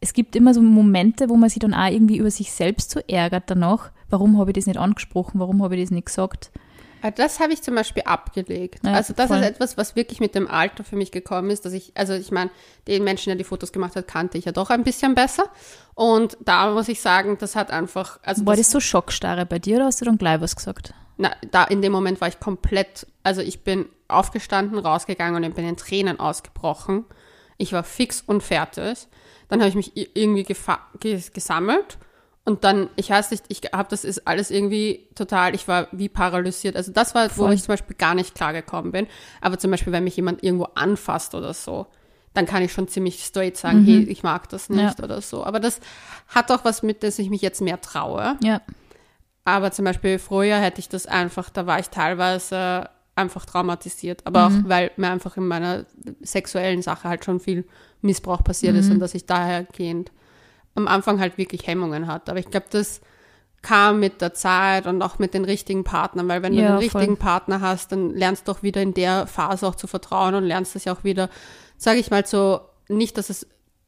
[0.00, 3.00] es gibt immer so Momente, wo man sich dann auch irgendwie über sich selbst so
[3.06, 3.90] ärgert danach.
[4.08, 5.38] Warum habe ich das nicht angesprochen?
[5.40, 6.50] Warum habe ich das nicht gesagt?
[7.02, 8.80] Ah, Das habe ich zum Beispiel abgelegt.
[8.84, 9.38] Ja, also das voll.
[9.38, 12.30] ist etwas, was wirklich mit dem Alter für mich gekommen ist, dass ich, also ich
[12.30, 12.50] meine,
[12.88, 15.44] den Menschen, der die Fotos gemacht hat, kannte ich ja doch ein bisschen besser.
[15.94, 19.58] Und da muss ich sagen, das hat einfach, also War das, das so Schockstarre bei
[19.58, 20.94] dir oder hast du dann gleich was gesagt?
[21.20, 25.68] Na, da in dem Moment war ich komplett, also ich bin aufgestanden, rausgegangen und bin
[25.68, 27.04] in Tränen ausgebrochen.
[27.58, 29.06] Ich war fix und fertig.
[29.48, 30.44] Dann habe ich mich irgendwie
[31.32, 31.98] gesammelt
[32.44, 36.08] und dann, ich weiß nicht, ich habe das ist alles irgendwie total, ich war wie
[36.08, 36.76] paralysiert.
[36.76, 37.52] Also das war, wo Voll.
[37.52, 39.06] ich zum Beispiel gar nicht klar gekommen bin.
[39.40, 41.86] Aber zum Beispiel, wenn mich jemand irgendwo anfasst oder so,
[42.32, 45.04] dann kann ich schon ziemlich straight sagen, hey, ich mag das nicht Ja.
[45.04, 45.44] oder so.
[45.44, 45.80] Aber das
[46.28, 48.36] hat auch was mit, dass ich mich jetzt mehr traue.
[48.42, 48.60] Ja,
[49.44, 54.26] Aber zum Beispiel früher hätte ich das einfach, da war ich teilweise einfach traumatisiert.
[54.26, 55.84] Aber auch, weil mir einfach in meiner
[56.20, 57.64] sexuellen Sache halt schon viel
[58.00, 60.10] Missbrauch passiert ist und dass ich dahergehend
[60.74, 62.30] am Anfang halt wirklich Hemmungen hatte.
[62.30, 63.00] Aber ich glaube, das
[63.62, 66.88] kam mit der Zeit und auch mit den richtigen Partnern, weil wenn du Ja, den
[66.90, 67.00] voll.
[67.00, 70.44] richtigen Partner hast, dann lernst du auch wieder in der Phase auch zu vertrauen und
[70.44, 71.28] lernst das ja auch wieder,
[71.76, 73.46] sage ich mal so, nicht, dass es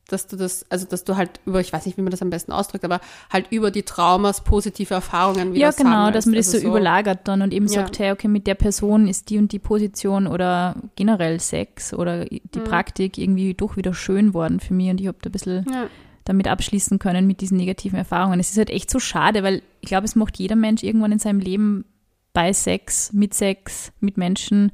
[0.09, 2.29] dass du das, also dass du halt über, ich weiß nicht, wie man das am
[2.31, 3.01] besten ausdrückt, aber
[3.33, 6.17] halt über die Traumas positive Erfahrungen wieder ja genau, sammelst.
[6.17, 7.73] dass man das Also so, überlagert dann und eben Ja.
[7.73, 12.25] sagt, hey, okay, mit der Person ist die und die Position oder generell Sex oder
[12.27, 12.65] die Mhm.
[12.65, 15.87] Praktik irgendwie doch wieder schön worden für mich und ich habe da ein bisschen Ja.
[16.25, 18.39] damit abschließen können mit diesen negativen Erfahrungen.
[18.39, 21.19] Es ist halt echt so schade, weil ich glaube, es macht jeder Mensch irgendwann in
[21.21, 21.85] seinem Leben
[22.35, 24.73] bei Sex, mit Sex, mit Menschen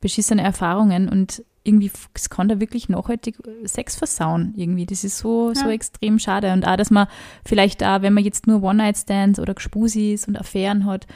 [0.00, 4.86] beschissene Erfahrungen und irgendwie, es kann da wirklich nachhaltig Sex versauen irgendwie.
[4.86, 5.70] Das ist so, so Ja.
[5.72, 6.52] extrem schade.
[6.52, 7.06] Und auch, dass man
[7.44, 11.06] vielleicht auch, wenn man jetzt nur One-Night-Stands oder Gespusis und Affären hat,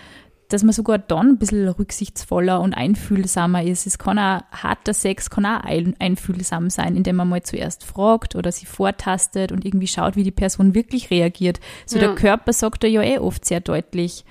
[0.49, 3.87] dass man sogar dann ein bisschen rücksichtsvoller und einfühlsamer ist.
[3.87, 8.37] Es kann auch harter Sex, kann auch ein, einfühlsam sein, indem man mal zuerst fragt
[8.37, 11.61] oder sie vortastet und irgendwie schaut, wie die Person wirklich reagiert.
[11.87, 12.09] So Ja.
[12.09, 14.27] der Körper sagt da ja eh oft sehr deutlich,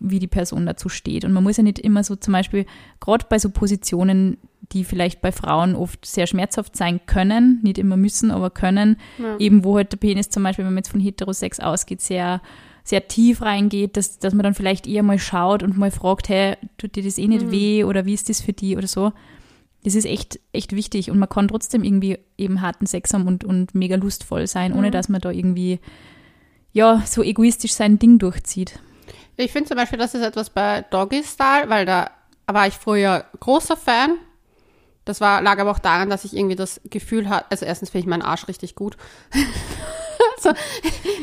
[0.00, 1.24] wie die Person dazu steht.
[1.24, 2.66] Und man muss ja nicht immer so zum Beispiel,
[3.00, 4.38] gerade bei so Positionen,
[4.72, 9.36] die vielleicht bei Frauen oft sehr schmerzhaft sein können, nicht immer müssen, aber können, Ja.
[9.38, 12.40] eben wo halt der Penis zum Beispiel, wenn man jetzt von Heterosex ausgeht, sehr,
[12.84, 16.56] sehr tief reingeht, dass, dass man dann vielleicht eher mal schaut und mal fragt, hey,
[16.78, 19.12] tut dir das eh nicht weh oder wie ist das für die oder so.
[19.84, 23.44] Das ist echt, echt wichtig und man kann trotzdem irgendwie eben harten Sex haben und,
[23.44, 25.80] und mega lustvoll sein, ohne dass man da irgendwie,
[26.72, 28.78] ja, so egoistisch sein Ding durchzieht.
[29.36, 32.10] Ich finde zum Beispiel, das ist etwas bei Doggy Style, weil da
[32.46, 34.18] war ich früher großer Fan.
[35.04, 38.04] Das war, lag aber auch daran, dass ich irgendwie das Gefühl hatte, also erstens finde
[38.04, 38.96] ich meinen Arsch richtig gut.
[40.36, 40.52] also,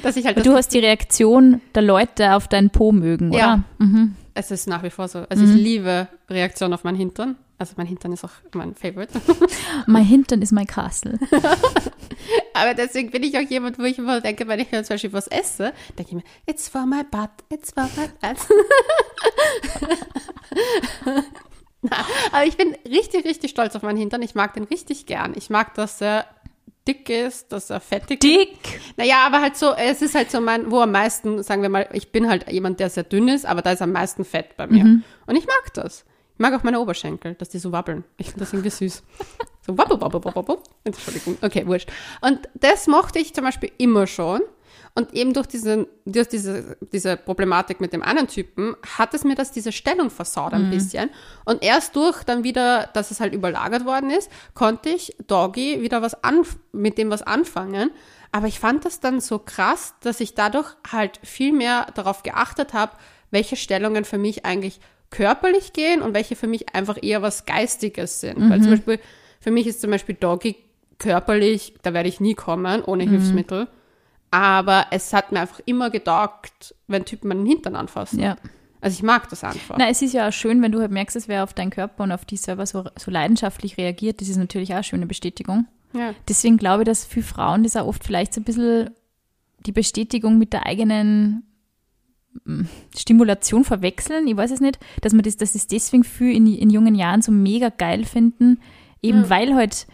[0.03, 3.39] dass ich halt Du hast die Reaktion der Leute auf deinen Po mögen, oder?
[3.39, 3.63] Ja.
[3.77, 4.15] Mhm.
[4.33, 5.19] Es ist nach wie vor so.
[5.29, 7.35] Also ich liebe Reaktion auf meinen Hintern.
[7.57, 9.19] Also mein Hintern ist auch mein Favorite.
[9.85, 11.19] Mein Hintern ist mein Castle.
[12.53, 15.11] Aber deswegen bin ich auch jemand, wo ich immer denke, wenn ich mir zum Beispiel
[15.11, 18.37] was esse, denke ich mir, it's for my butt, it's for my butt.
[22.31, 24.21] Aber ich bin richtig, richtig stolz auf meinen Hintern.
[24.21, 25.33] Ich mag den richtig gern.
[25.35, 26.25] Ich mag, dass er
[26.87, 28.29] dick ist, dass er fettig ist.
[28.29, 28.81] Dick!
[28.97, 31.88] Naja, aber halt so, es ist halt so mein, wo am meisten, sagen wir mal,
[31.93, 34.67] ich bin halt jemand, der sehr dünn ist, aber da ist am meisten Fett bei
[34.67, 35.01] mir.
[35.27, 36.05] Und ich mag das.
[36.34, 38.05] Ich mag auch meine Oberschenkel, dass die so wabbeln.
[38.17, 39.03] Ich finde das irgendwie süß.
[39.67, 40.57] So wabbel, wabbel, wabbel, wabbel.
[40.84, 41.38] Entschuldigung.
[41.41, 41.91] Okay, wurscht.
[42.21, 44.41] Und das mochte ich zum Beispiel immer schon.
[45.00, 49.36] Und eben durch diese, durch diese, diese Problematik mit dem anderen Typen hat es mir
[49.36, 51.10] das diese Stellung versaut ein bisschen.
[51.45, 56.02] Und erst durch dann wieder, dass es halt überlagert worden ist, konnte ich Doggy wieder
[56.02, 56.41] was an,
[56.74, 57.91] mit dem was anfangen.
[58.34, 62.74] Aber ich fand das dann so krass, dass ich dadurch halt viel mehr darauf geachtet
[62.74, 62.91] habe,
[63.32, 64.82] welche Stellungen für mich eigentlich
[65.12, 68.38] körperlich gehen und welche für mich einfach eher was Geistiges sind.
[68.38, 68.50] Mhm.
[68.50, 69.00] Weil zum Beispiel,
[69.39, 70.58] für mich ist zum Beispiel Doggy
[70.97, 73.12] körperlich, da werde ich nie kommen, ohne mhm.
[73.12, 73.70] Hilfsmittel.
[74.32, 78.19] Aber es hat mir einfach immer getaugt, wenn Typen meinen Hintern anfassen.
[78.19, 78.36] Ja.
[78.82, 79.77] Also ich mag das einfach.
[79.77, 82.03] Na, es ist ja auch schön, wenn du halt merkst, es wäre auf deinen Körper
[82.03, 84.21] und auf dich selber so, so leidenschaftlich reagiert.
[84.21, 85.67] Das ist natürlich auch eine schöne Bestätigung.
[85.93, 86.13] Ja.
[86.27, 88.91] Deswegen glaube ich, dass für Frauen das auch oft vielleicht so ein bisschen
[89.65, 91.43] die Bestätigung mit der eigenen
[92.45, 94.27] hm, Stimulation verwechseln.
[94.27, 97.21] Ich weiß es nicht, dass man das, dass es deswegen für in, in jungen Jahren
[97.21, 98.61] so mega geil finden,
[99.01, 99.30] eben ja.
[99.30, 99.88] weil halt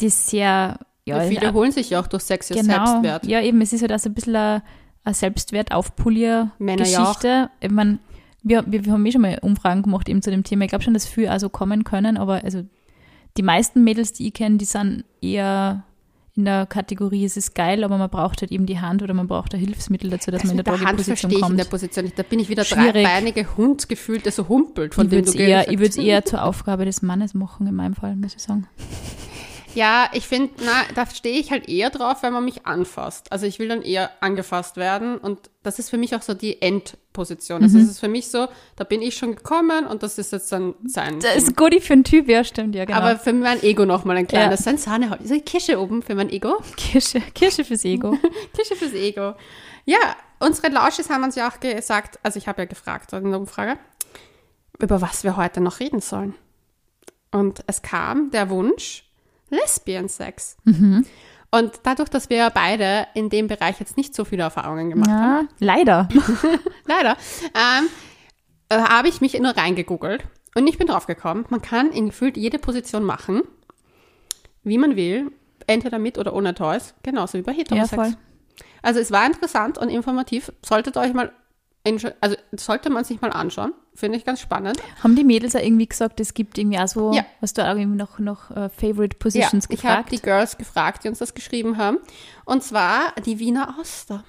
[0.00, 0.78] das sehr
[1.08, 3.26] ja, viele holen sich ja auch durch Sex genau, Selbstwert.
[3.26, 4.62] Ja, eben, es ist halt auch so ein bisschen eine,
[5.04, 7.28] eine Selbstwert-Aufpolier-Geschichte.
[7.28, 7.98] Ja ich meine,
[8.42, 10.64] wir, wir, wir haben eh schon mal Umfragen gemacht eben zu dem Thema.
[10.64, 12.62] Ich glaube schon, dass viele also kommen können, aber also
[13.36, 15.84] die meisten Mädels, die ich kenne, die sind eher
[16.38, 19.26] in der Kategorie, es ist geil, aber man braucht halt eben die Hand oder man
[19.26, 21.50] braucht ein Hilfsmittel dazu, dass also man in der, der Hand verstehe ich kommt.
[21.50, 22.92] in der Position Da bin ich wieder Schwierig.
[22.92, 26.24] dreibeinige Hund gefühlt, der so humpelt, von ich dem du eher, Ich würde es eher
[26.24, 28.68] zur Aufgabe des Mannes machen, in meinem Fall, muss ich sagen.
[29.74, 33.30] Ja, ich finde, na, da stehe ich halt eher drauf, wenn man mich anfasst.
[33.30, 36.62] Also ich will dann eher angefasst werden und das ist für mich auch so die
[36.62, 37.62] Endposition.
[37.62, 37.84] Also mhm.
[37.84, 40.74] es ist für mich so, da bin ich schon gekommen und das ist jetzt dann
[40.84, 41.20] sein.
[41.20, 42.98] Das ist gut für einen Typ, ja, stimmt, ja, genau.
[42.98, 44.64] Aber für mein Ego nochmal ein kleines, ja.
[44.64, 45.26] sein Sahnehäubchen.
[45.26, 46.56] So Kirsche oben für mein Ego.
[46.76, 48.16] Kirsche, Kirsche fürs Ego.
[48.54, 49.34] Kirsche fürs Ego.
[49.84, 53.40] Ja, unsere Lausches haben uns ja auch gesagt, also ich habe ja gefragt in der
[53.40, 53.78] Umfrage,
[54.78, 56.34] über was wir heute noch reden sollen.
[57.30, 59.07] Und es kam der Wunsch,
[59.50, 60.56] Lesbian Sex.
[60.64, 61.04] Mhm.
[61.50, 65.16] Und dadurch, dass wir beide in dem Bereich jetzt nicht so viele Erfahrungen gemacht ja,
[65.16, 65.48] haben.
[65.58, 66.08] Leider.
[66.86, 67.16] leider.
[67.54, 67.88] Ähm,
[68.68, 70.24] äh, habe ich mich nur reingegoogelt
[70.54, 73.42] und ich bin drauf gekommen, man kann in gefühlt jede Position machen,
[74.62, 75.32] wie man will,
[75.66, 77.90] entweder mit oder ohne Toys, genauso wie bei Heterosex.
[77.92, 78.14] Ja, voll.
[78.82, 80.52] Also es war interessant und informativ.
[80.64, 81.32] Solltet euch mal
[82.20, 83.72] also sollte man sich mal anschauen.
[83.94, 84.78] Finde ich ganz spannend.
[85.02, 87.24] Haben die Mädels ja irgendwie gesagt, es gibt irgendwie auch so, ja.
[87.42, 89.76] hast du auch irgendwie noch, noch uh, Favorite Positions ja, gefragt?
[89.76, 91.98] ich habe die Girls gefragt, die uns das geschrieben haben.
[92.44, 94.24] Und zwar die Wiener Auster.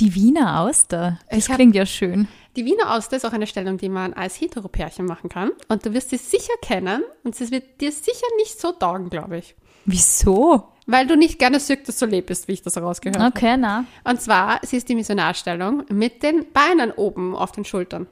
[0.00, 1.18] Die Wiener Auster?
[1.30, 2.28] Das klingt ja schön.
[2.56, 5.50] Die Wiener Auster ist auch eine Stellung, die man als Heteropärchen machen kann.
[5.68, 9.38] Und du wirst sie sicher kennen und es wird dir sicher nicht so taugen, glaube
[9.38, 9.54] ich.
[9.84, 10.72] Wieso?
[10.86, 13.36] Weil du nicht gerne Cirque du Soleil bist, wie ich das herausgehört habe.
[13.36, 13.84] Okay, na.
[14.04, 18.06] Und zwar, sie ist die Missionarstellung mit den Beinen oben auf den Schultern.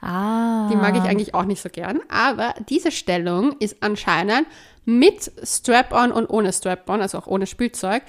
[0.00, 0.68] Ah.
[0.70, 2.00] Die mag ich eigentlich auch nicht so gern.
[2.08, 4.46] Aber diese Stellung ist anscheinend
[4.84, 8.02] mit Strap-on und ohne Strap-on, also auch ohne Spielzeug,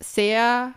[0.00, 0.72] sehr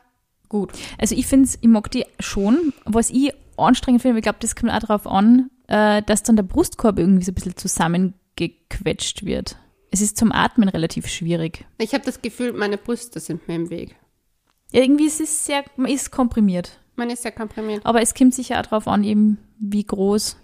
[0.49, 0.71] gut.
[0.99, 2.73] Also ich finde ich mag die schon.
[2.85, 6.43] Was ich anstrengend finde, ich glaube, das kommt auch darauf an, äh, dass dann der
[6.43, 9.57] Brustkorb irgendwie so ein bisschen zusammengequetscht wird.
[9.93, 11.65] Es ist zum Atmen relativ schwierig.
[11.77, 13.95] Ich habe das Gefühl, meine Brüste sind mir im Weg.
[14.71, 16.79] Ja, irgendwie ist es sehr, man ist komprimiert.
[16.95, 17.85] Man ist sehr komprimiert.
[17.85, 20.35] Aber es kommt sicher auch darauf an, eben wie groß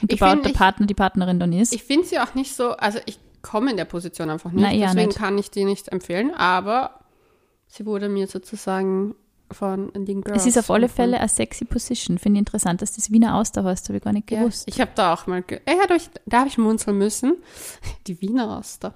[0.00, 1.74] gebaut der Partner, die Partnerin dann ist.
[1.74, 4.70] Ich finde sie auch nicht so, also ich komme in der Position einfach nicht, Na,
[4.72, 5.18] deswegen nicht.
[5.18, 7.00] kann ich die nicht empfehlen, aber
[7.66, 9.14] sie wurde mir sozusagen
[9.52, 10.42] von den Girls.
[10.42, 12.18] Es ist auf alle Fälle eine sexy Position.
[12.18, 14.66] Finde ich interessant, dass das Wiener Auster heißt, habe ich gar nicht gewusst.
[14.66, 15.96] Ja, ich habe da auch mal, ja, da,
[16.26, 17.36] da habe ich munzeln müssen.
[18.06, 18.94] Die Wiener Auster.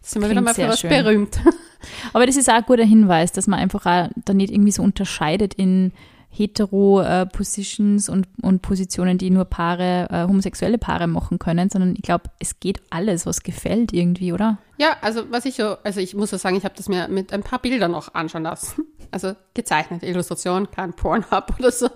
[0.00, 0.90] Das sind wir wieder mal für was schön.
[0.90, 1.40] berühmt.
[2.12, 4.82] Aber das ist auch ein guter Hinweis, dass man einfach auch da nicht irgendwie so
[4.82, 5.92] unterscheidet in
[6.30, 12.02] Hetero-Positions äh, und, und Positionen, die nur Paare, äh, homosexuelle Paare machen können, sondern ich
[12.02, 14.58] glaube, es geht alles, was gefällt irgendwie, oder?
[14.80, 17.34] Ja, also was ich so, also ich muss so sagen, ich habe das mir mit
[17.34, 18.86] ein paar Bildern noch anschauen lassen.
[19.12, 21.90] Also gezeichnet, Illustration, kein Pornhub oder so.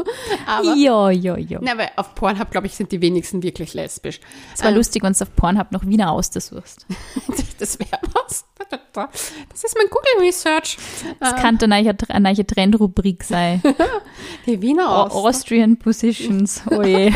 [0.49, 1.61] Aber, ja, ja, ja.
[1.63, 4.19] Na, weil auf Pornhub, glaube ich, sind die wenigsten wirklich lesbisch.
[4.53, 6.51] Es war ähm, lustig, wenn du auf Pornhub noch Wiener aussuchst.
[7.61, 8.45] das wäre was.
[8.93, 10.77] Das ist mein Google Research.
[11.21, 13.63] Das ähm, kann eine neue, eine Trendrubrik sein.
[14.47, 15.17] die Wiener Auster.
[15.17, 17.13] Austrian Positions, oh je.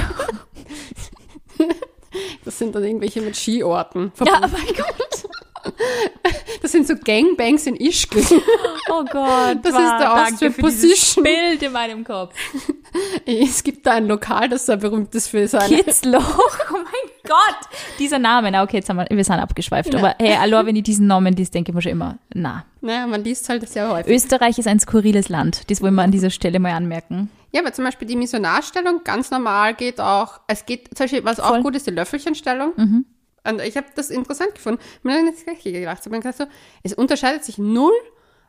[2.44, 4.12] Das sind dann irgendwelche mit Skiorten.
[4.24, 5.27] Ja, oh mein Gott.
[6.62, 8.20] Das sind so Gangbangs in Ischgl.
[8.90, 9.58] Oh Gott.
[9.62, 11.22] Das wow, ist der Austrian Position.
[11.22, 12.34] Bild in meinem Kopf.
[13.26, 15.82] Es gibt da ein Lokal, das sehr berühmt ist für seine.
[15.82, 16.38] Kitzloch.
[16.38, 17.68] Oh mein Gott.
[17.98, 18.50] Dieser Name.
[18.50, 19.92] Na, okay, jetzt haben wir, wir sind abgeschweift.
[19.92, 19.98] Ja.
[19.98, 22.64] Aber hey, hallo, wenn ich diesen Namen liest, denke ich mir schon immer, na.
[22.80, 24.14] Naja, man liest halt sehr häufig.
[24.14, 25.70] Österreich ist ein skurriles Land.
[25.70, 27.30] Das wollen wir an dieser Stelle mal anmerken.
[27.52, 31.36] Ja, aber zum Beispiel die Missionarstellung ganz normal geht auch, es geht, zum Beispiel, was
[31.36, 31.58] Voll.
[31.58, 32.72] auch gut ist, die Löffelchenstellung.
[32.76, 33.04] Mhm.
[33.44, 34.80] Und ich habe das interessant gefunden.
[35.02, 36.04] Mir das gleiche gedacht.
[36.04, 36.44] Ich gedacht so,
[36.82, 37.92] es unterscheidet sich null,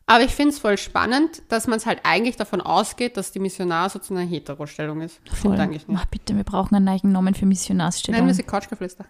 [0.06, 3.40] aber ich finde es voll spannend, dass man es halt eigentlich davon ausgeht, dass die
[3.40, 5.20] Missionar sozusagen eine Heterostellung ist.
[5.32, 5.58] Voll.
[5.60, 6.00] Eigentlich nicht.
[6.02, 8.18] Ach, bitte, wir brauchen einen neuen Namen für Missionarsstellung.
[8.18, 9.06] Nennen wir sie Couchgeflüster.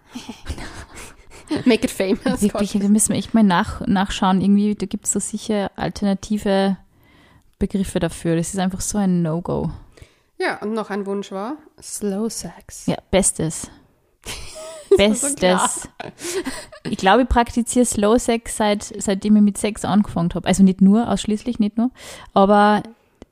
[1.64, 2.42] Make it famous.
[2.42, 4.40] Wirklich, wir müssen echt mal nach, nachschauen.
[4.40, 6.76] Irgendwie, da gibt es so sicher alternative
[7.58, 8.36] Begriffe dafür.
[8.36, 9.70] Das ist einfach so ein No-Go.
[10.38, 12.86] Ja, und noch ein Wunsch war Slow Sex.
[12.86, 13.70] Ja, bestes.
[14.96, 15.88] Bestes.
[16.88, 20.46] ich glaube, ich praktiziere Slow Sex seit, seitdem ich mit Sex angefangen habe.
[20.48, 21.90] Also nicht nur, ausschließlich nicht nur.
[22.34, 22.82] Aber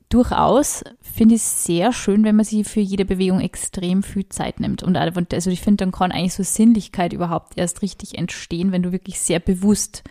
[0.09, 4.59] durchaus finde ich es sehr schön, wenn man sich für jede Bewegung extrem viel Zeit
[4.59, 4.83] nimmt.
[4.83, 8.91] Und also ich finde, dann kann eigentlich so Sinnlichkeit überhaupt erst richtig entstehen, wenn du
[8.91, 10.03] wirklich sehr bewusst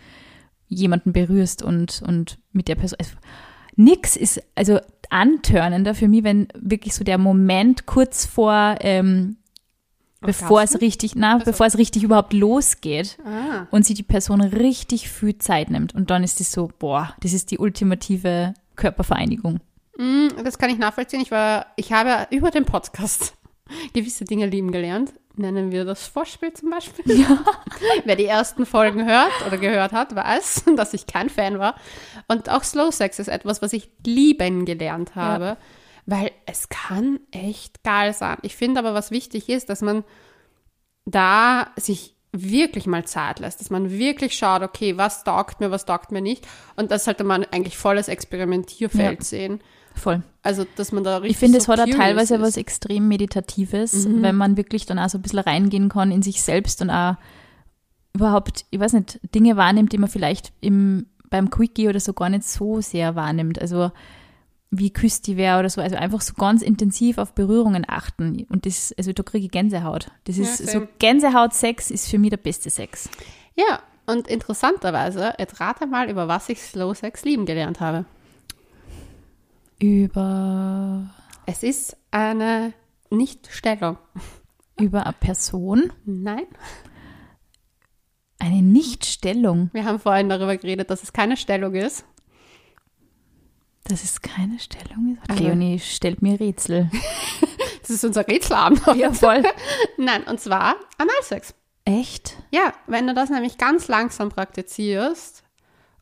[0.67, 2.99] jemanden berührst und, und mit der Person.
[2.99, 3.15] Also,
[3.75, 4.79] nix ist also
[5.09, 9.37] antörnender für mich, wenn wirklich so der Moment kurz vor ähm,
[10.21, 11.45] bevor es richtig, na, also.
[11.45, 13.67] bevor es richtig überhaupt losgeht ah.
[13.71, 15.95] und sie die Person richtig viel Zeit nimmt.
[15.95, 19.59] Und dann ist es so, boah, das ist die ultimative Körpervereinigung.
[19.97, 21.21] Mm, das kann ich nachvollziehen.
[21.21, 23.33] Ich war, ich habe über den Podcast
[23.93, 25.13] gewisse Dinge lieben gelernt.
[25.35, 27.17] Nennen wir das Vorspiel zum Beispiel.
[27.17, 27.45] Ja.
[28.03, 31.75] Wer die ersten Folgen hört oder gehört hat, weiß, dass ich kein Fan war.
[32.27, 35.45] Und auch Slow Sex ist etwas, was ich lieben gelernt habe.
[35.45, 35.57] Ja
[36.09, 38.37] weil es kann echt geil sein.
[38.41, 40.03] Ich finde aber, was wichtig ist, dass man
[41.05, 45.85] da sich wirklich mal Zeit lässt, dass man wirklich schaut, okay, was taugt mir, was
[45.85, 46.47] taugt mir nicht.
[46.75, 49.23] Und das sollte man eigentlich volles Experimentierfeld ja.
[49.23, 49.59] sehen.
[49.95, 50.23] Voll.
[50.41, 51.31] Also, dass man da richtig.
[51.31, 52.41] Ich finde, es so hat auch teilweise ist.
[52.41, 54.23] was extrem Meditatives, mhm.
[54.23, 57.17] wenn man wirklich dann auch so ein bisschen reingehen kann in sich selbst und auch
[58.13, 62.29] überhaupt, ich weiß nicht, Dinge wahrnimmt, die man vielleicht im, beim Quickie oder so gar
[62.29, 63.59] nicht so sehr wahrnimmt.
[63.59, 63.91] Also,
[64.71, 65.81] wie küsst die wer oder so.
[65.81, 68.45] Also einfach so ganz intensiv auf Berührungen achten.
[68.49, 70.11] Und das, also da kriege ich Gänsehaut.
[70.25, 73.09] Das ist ja, so Gänsehaut-Sex ist für mich der beste Sex.
[73.55, 78.05] Ja, und interessanterweise, jetzt rate mal, über was ich Slow Sex lieben gelernt habe.
[79.79, 81.09] Über.
[81.45, 82.73] Es ist eine
[83.09, 83.97] Nichtstellung.
[84.79, 85.91] Über eine Person?
[86.05, 86.45] Nein.
[88.39, 89.69] Eine Nichtstellung.
[89.73, 92.05] Wir haben vorhin darüber geredet, dass es keine Stellung ist.
[93.89, 95.29] Dass es keine Stellung ist?
[95.29, 96.91] Also, Leonie stellt mir Rätsel.
[97.81, 98.81] das ist unser Rätselabend.
[98.95, 99.41] Ja, voll.
[99.97, 101.55] Nein, und zwar Analsex.
[101.85, 102.37] Echt?
[102.51, 105.43] Ja, wenn du das nämlich ganz langsam praktizierst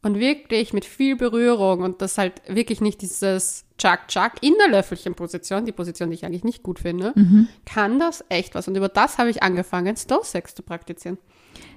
[0.01, 5.65] und wirklich mit viel Berührung und das halt wirklich nicht dieses Chuck-Chuck in der Löffelchenposition,
[5.65, 7.47] die Position, die ich eigentlich nicht gut finde, mhm.
[7.65, 8.67] kann das echt was.
[8.67, 11.17] Und über das habe ich angefangen, Stow-Sex zu praktizieren.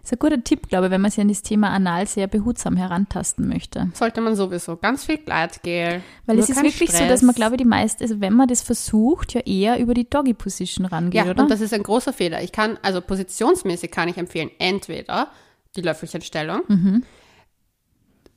[0.02, 2.26] Das ist ein guter Tipp, glaube ich, wenn man sich an das Thema Anal sehr
[2.26, 3.90] behutsam herantasten möchte.
[3.94, 4.76] Sollte man sowieso.
[4.76, 6.02] Ganz viel Gleitgel.
[6.26, 6.98] Weil es ist wirklich Stress.
[6.98, 9.94] so, dass man, glaube ich, die meisten, also wenn man das versucht, ja eher über
[9.94, 11.42] die Doggy-Position rangeht, ja, oder?
[11.42, 12.42] und das ist ein großer Fehler.
[12.42, 15.28] Ich kann, also positionsmäßig kann ich empfehlen, entweder
[15.76, 17.04] die Löffelchenstellung, mhm.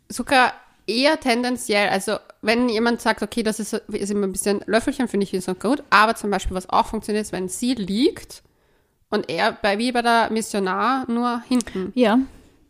[0.09, 0.53] sogar
[0.85, 5.23] eher tendenziell, also wenn jemand sagt, okay, das ist, ist immer ein bisschen Löffelchen, finde
[5.23, 8.43] ich ist noch gut, aber zum Beispiel, was auch funktioniert, ist, wenn sie liegt
[9.13, 11.91] und er, bei, wie bei der Missionar, nur hinten.
[11.93, 12.19] Ja.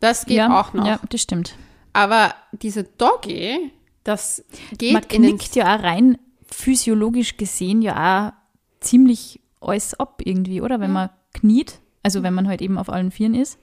[0.00, 0.86] Das geht ja, auch noch.
[0.86, 1.56] Ja, das stimmt.
[1.94, 3.70] Aber diese Doggy,
[4.02, 4.44] das
[4.76, 8.32] geht Man knickt ja auch rein physiologisch gesehen ja auch
[8.80, 10.80] ziemlich alles ab irgendwie, oder?
[10.80, 10.94] Wenn ja.
[10.94, 13.58] man kniet, also wenn man halt eben auf allen Vieren ist.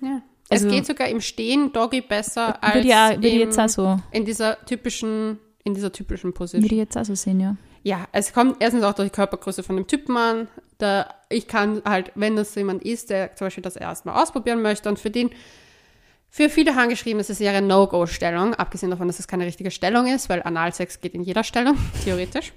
[0.00, 0.22] Ja.
[0.48, 3.98] Also, es geht sogar im Stehen Doggy besser als ja, im, jetzt auch so.
[4.12, 6.62] in dieser typischen in dieser typischen Position.
[6.62, 7.56] Würde ich jetzt auch so sehen, ja.
[7.84, 10.48] Ja, es kommt erstens auch durch die Körpergröße von dem Typen an.
[10.82, 14.88] Da, ich kann halt, wenn das jemand ist, der zum Beispiel das erstmal ausprobieren möchte
[14.88, 15.30] und für den,
[16.28, 20.08] für viele handgeschrieben ist es eher eine No-Go-Stellung, abgesehen davon, dass es keine richtige Stellung
[20.08, 22.52] ist, weil Analsex geht in jeder Stellung, theoretisch.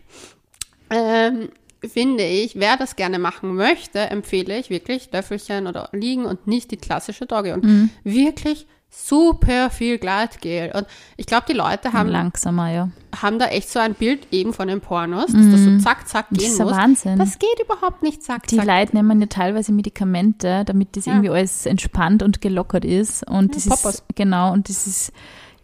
[0.90, 1.50] Ähm,
[1.88, 6.72] finde ich, wer das gerne machen möchte, empfehle ich wirklich Löffelchen oder liegen und nicht
[6.72, 7.54] die klassische Dogge.
[7.54, 7.90] Und mhm.
[8.04, 8.66] wirklich
[8.96, 10.72] super viel Gleitgel.
[10.74, 10.88] Und
[11.18, 12.90] ich glaube, die Leute haben langsamer, ja.
[13.16, 15.52] Haben da echt so ein Bild eben von den Pornos, dass mm.
[15.52, 15.80] das so mhm.
[15.80, 16.72] zack, zack gehen das ist muss.
[16.72, 17.18] Wahnsinn.
[17.18, 18.66] Das geht überhaupt nicht zack, die zack.
[18.66, 21.14] Die Leute nehmen ja teilweise Medikamente, damit das ja.
[21.14, 23.28] irgendwie alles entspannt und gelockert ist.
[23.30, 23.96] Und ja, das Poppers.
[23.96, 25.12] ist, genau, und das ist,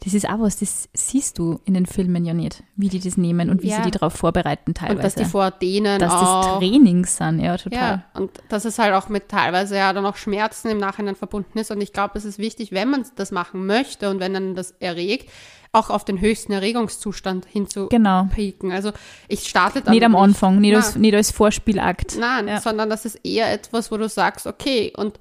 [0.04, 3.18] das ist auch was, das siehst du in den Filmen ja nicht, wie die das
[3.18, 3.78] nehmen und wie ja.
[3.78, 4.96] sie die darauf vorbereiten teilweise.
[4.96, 7.80] Und dass die vor denen Dass auch, das Trainings sind, ja, total.
[7.80, 11.60] Ja, und dass es halt auch mit teilweise ja dann auch Schmerzen im Nachhinein verbunden
[11.60, 11.70] ist.
[11.70, 14.72] Und ich glaube, es ist wichtig, wenn man das machen möchte und wenn dann das
[14.80, 15.30] erregt,
[15.72, 18.04] auch auf den höchsten Erregungszustand hinzupieken.
[18.04, 18.28] Genau.
[18.74, 18.92] Also
[19.28, 22.18] ich starte dann nicht am Anfang, nicht, als, nicht als Vorspielakt.
[22.20, 22.60] Nein, ja.
[22.60, 25.20] sondern das ist eher etwas, wo du sagst, okay, und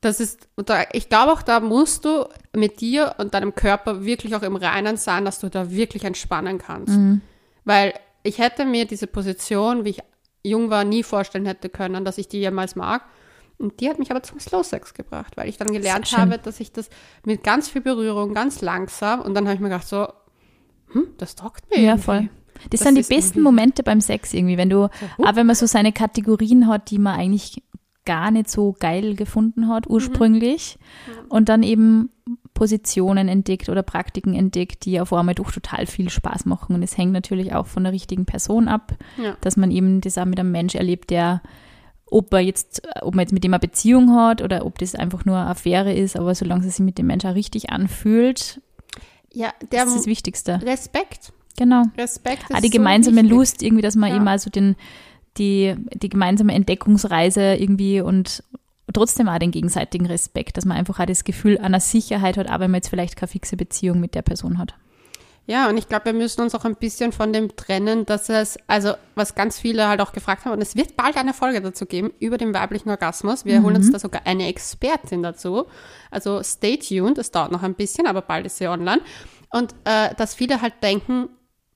[0.00, 2.26] das ist, da, ich glaube auch, da musst du
[2.56, 6.58] mit dir und deinem Körper wirklich auch im Reinen sein, dass du da wirklich entspannen
[6.58, 6.96] kannst.
[6.96, 7.20] Mhm.
[7.64, 7.92] Weil
[8.22, 9.98] ich hätte mir diese Position, wie ich
[10.42, 13.04] jung war, nie vorstellen hätte können, dass ich die jemals mag.
[13.58, 16.60] Und die hat mich aber zum Slow Sex gebracht, weil ich dann gelernt habe, dass
[16.60, 16.88] ich das
[17.26, 20.08] mit ganz viel Berührung, ganz langsam und dann habe ich mir gedacht so,
[20.92, 21.76] hm, das taugt mir.
[21.76, 22.02] Ja, irgendwie.
[22.02, 22.28] voll.
[22.70, 24.88] Das, das sind die besten Momente beim Sex irgendwie, wenn du,
[25.18, 27.62] so, auch wenn man so seine Kategorien hat, die man eigentlich
[28.10, 31.26] gar nicht so geil gefunden hat ursprünglich mhm.
[31.28, 32.10] und dann eben
[32.54, 36.74] Positionen entdeckt oder Praktiken entdeckt, die auf einmal doch total viel Spaß machen.
[36.74, 39.36] Und es hängt natürlich auch von der richtigen Person ab, ja.
[39.42, 41.40] dass man eben das auch mit einem Mensch erlebt, der
[42.06, 45.24] ob er jetzt, ob man jetzt mit dem eine Beziehung hat oder ob das einfach
[45.24, 48.60] nur eine Affäre ist, aber solange es sich mit dem Menschen auch richtig anfühlt,
[49.32, 50.60] ja, der ist das Wichtigste.
[50.62, 51.32] Respekt.
[51.56, 51.84] Genau.
[51.96, 54.16] Respekt ist ah, die gemeinsame so Lust, irgendwie, dass man ja.
[54.16, 54.74] eben also den,
[55.38, 58.42] die, die gemeinsame Entdeckungsreise irgendwie und
[58.92, 62.60] trotzdem auch den gegenseitigen Respekt, dass man einfach auch das Gefühl einer Sicherheit hat, auch
[62.60, 64.74] wenn man jetzt vielleicht keine fixe Beziehung mit der Person hat.
[65.46, 68.56] Ja, und ich glaube, wir müssen uns auch ein bisschen von dem trennen, dass es,
[68.68, 71.86] also was ganz viele halt auch gefragt haben, und es wird bald eine Folge dazu
[71.86, 73.44] geben über den weiblichen Orgasmus.
[73.44, 73.64] Wir mhm.
[73.64, 73.92] holen uns mhm.
[73.92, 75.66] da sogar eine Expertin dazu.
[76.10, 79.00] Also stay tuned, es dauert noch ein bisschen, aber bald ist sie online.
[79.50, 81.28] Und äh, dass viele halt denken,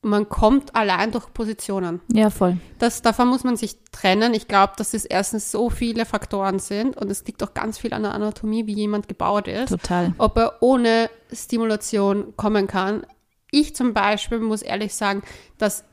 [0.05, 2.01] man kommt allein durch Positionen.
[2.13, 2.59] Ja, voll.
[2.79, 4.35] Das, davon muss man sich trennen.
[4.35, 7.93] Ich glaube, dass es erstens so viele Faktoren sind und es liegt auch ganz viel
[7.95, 9.71] an der Anatomie, wie jemand gebaut ist.
[9.71, 10.13] Total.
[10.19, 13.07] Ob er ohne Stimulation kommen kann.
[13.51, 15.23] Ich zum Beispiel muss ehrlich sagen,
[15.59, 15.85] dass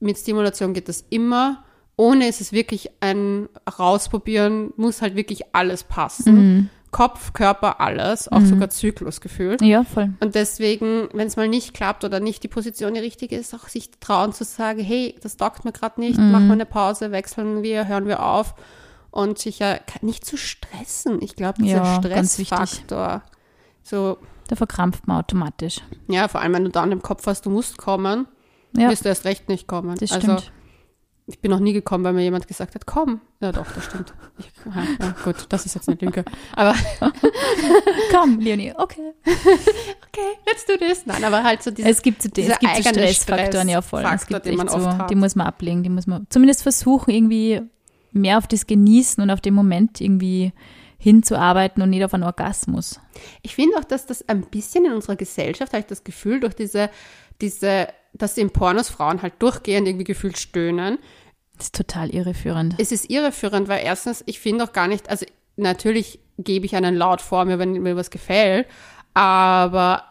[0.00, 1.64] mit Stimulation geht das immer.
[1.96, 3.48] Ohne ist es wirklich ein
[3.78, 6.34] Rausprobieren, muss halt wirklich alles passen.
[6.34, 6.70] Mhm.
[6.94, 8.46] Kopf, Körper, alles, auch mhm.
[8.46, 9.56] sogar Zyklusgefühl.
[9.60, 10.14] Ja, voll.
[10.20, 13.66] Und deswegen, wenn es mal nicht klappt oder nicht die Position die richtige ist, auch
[13.66, 16.30] sich trauen zu sagen, hey, das taugt mir gerade nicht, mhm.
[16.30, 18.54] machen wir eine Pause, wechseln wir, hören wir auf
[19.10, 21.20] und sich ja nicht zu stressen.
[21.20, 23.22] Ich glaube, dieser ja, Stressfaktor,
[23.82, 25.80] so da verkrampft man automatisch.
[26.06, 28.28] Ja, vor allem, wenn du dann im Kopf hast, du musst kommen,
[28.76, 28.88] ja.
[28.88, 29.96] wirst du erst recht nicht kommen.
[29.98, 30.52] Das also, stimmt.
[31.26, 33.22] Ich bin noch nie gekommen, weil mir jemand gesagt hat, komm.
[33.40, 34.12] Ja, doch, das stimmt.
[34.38, 36.22] Ich, ja, gut, das ist jetzt eine Lüge.
[36.54, 36.74] Aber
[38.10, 39.14] komm, Leonie, okay.
[39.24, 41.06] okay, let's do this.
[41.06, 44.02] Nein, aber halt so diese Es gibt so, die, es gibt so Stressfaktoren, ja voll.
[44.02, 45.10] Faktor, es gibt den man so, oft hat.
[45.10, 47.62] die muss man ablegen, die muss man zumindest versuchen, irgendwie
[48.12, 50.52] mehr auf das Genießen und auf den Moment irgendwie
[50.98, 53.00] hinzuarbeiten und nicht auf einen Orgasmus.
[53.40, 56.54] Ich finde auch, dass das ein bisschen in unserer Gesellschaft, habe ich das Gefühl, durch
[56.54, 56.90] diese,
[57.40, 60.98] diese, dass in Pornos Frauen halt durchgehend irgendwie gefühlt stöhnen.
[61.56, 62.74] Das ist total irreführend.
[62.78, 66.96] Es ist irreführend, weil erstens, ich finde auch gar nicht, also natürlich gebe ich einen
[66.96, 68.66] laut vor mir, wenn mir was gefällt,
[69.12, 70.04] aber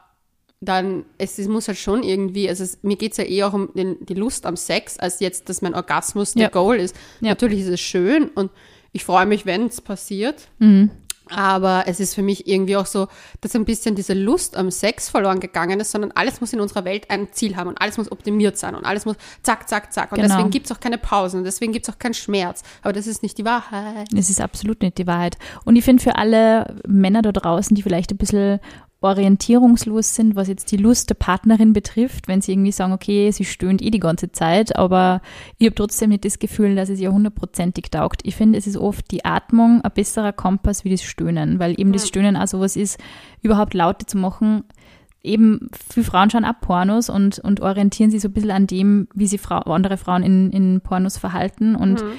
[0.62, 3.54] dann, es, es muss halt schon irgendwie, also es, mir geht es ja eher auch
[3.54, 6.41] um den, die Lust am Sex, als jetzt, dass mein Orgasmus ja.
[6.41, 6.95] der Goal ist.
[7.20, 7.30] Ja.
[7.30, 8.51] Natürlich ist es schön und
[8.93, 10.47] ich freue mich, wenn es passiert.
[10.60, 10.91] Mhm.
[11.30, 13.07] Aber es ist für mich irgendwie auch so,
[13.41, 16.86] dass ein bisschen diese Lust am Sex verloren gegangen ist, sondern alles muss in unserer
[16.86, 20.11] Welt ein Ziel haben und alles muss optimiert sein und alles muss zack, zack, zack.
[20.11, 20.30] Und genau.
[20.30, 22.61] deswegen gibt es auch keine Pausen und deswegen gibt es auch keinen Schmerz.
[22.82, 24.07] Aber das ist nicht die Wahrheit.
[24.15, 25.38] Es ist absolut nicht die Wahrheit.
[25.63, 28.59] Und ich finde für alle Männer da draußen, die vielleicht ein bisschen
[29.04, 33.45] orientierungslos sind, was jetzt die Lust der Partnerin betrifft, wenn sie irgendwie sagen, okay, sie
[33.45, 35.22] stöhnt eh die ganze Zeit, aber
[35.58, 38.22] ich habe trotzdem nicht das Gefühl, dass es ihr hundertprozentig taugt.
[38.24, 41.89] Ich finde, es ist oft die Atmung ein besserer Kompass wie das Stöhnen, weil eben
[41.89, 41.93] ja.
[41.93, 42.99] das Stöhnen auch sowas ist,
[43.41, 44.64] überhaupt Laute zu machen.
[45.22, 49.08] Eben, viele Frauen schauen ab Pornos und, und orientieren sich so ein bisschen an dem,
[49.14, 52.12] wie sich Frau, andere Frauen in, in Pornos verhalten und mhm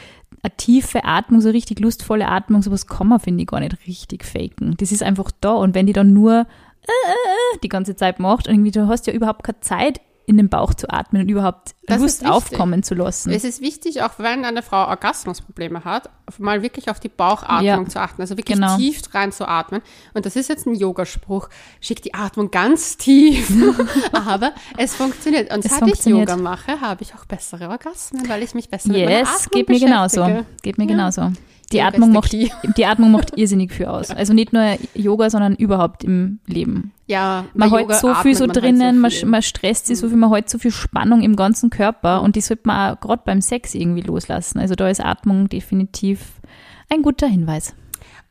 [0.45, 4.24] eine tiefe Atmung, so richtig lustvolle Atmung, sowas kann man, finde ich, gar nicht richtig
[4.24, 4.74] faken.
[4.76, 5.53] Das ist einfach da.
[5.53, 6.47] Und wenn die dann nur
[6.87, 8.49] äh, die ganze Zeit macht.
[8.49, 11.74] Und irgendwie, du hast ja überhaupt keine Zeit, in den Bauch zu atmen und überhaupt
[11.87, 13.30] das Lust aufkommen zu lassen.
[13.30, 16.09] Es ist wichtig, auch wenn eine Frau Orgasmusprobleme hat,
[16.39, 18.76] mal wirklich auf die Bauchatmung ja, zu achten, also wirklich genau.
[18.76, 19.82] tief rein zu atmen.
[20.14, 21.49] Und das ist jetzt ein Yogaspruch,
[21.80, 23.53] schick die Atmung ganz tief.
[24.12, 25.53] Aber es funktioniert.
[25.53, 29.01] Und seit ich Yoga mache, habe ich auch bessere Orgasmen, weil ich mich besser yes,
[29.01, 30.45] mit meiner Atmung geht mir genauso.
[30.62, 30.91] Geht mir ja.
[30.91, 31.32] genauso
[31.72, 32.32] die Atmung, macht,
[32.76, 34.10] die Atmung macht irrsinnig viel aus.
[34.10, 36.92] Also nicht nur Yoga, sondern überhaupt im Leben.
[37.06, 40.16] Ja, man hat so viel so drinnen, halt so man, man, stresst sich so viel,
[40.16, 43.40] man hat so viel Spannung im ganzen Körper und die sollte man auch gerade beim
[43.40, 44.58] Sex irgendwie loslassen.
[44.58, 46.40] Also da ist Atmung definitiv
[46.88, 47.74] ein guter Hinweis.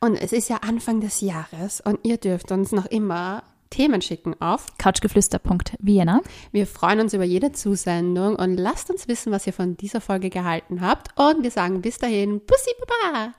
[0.00, 3.42] Und es ist ja Anfang des Jahres und ihr dürft uns noch immer
[3.74, 6.20] Themen schicken auf couchgeflüster.vienna.
[6.52, 10.30] Wir freuen uns über jede Zusendung und lasst uns wissen, was ihr von dieser Folge
[10.30, 11.08] gehalten habt.
[11.18, 13.34] Und wir sagen bis dahin, Pussy Baba!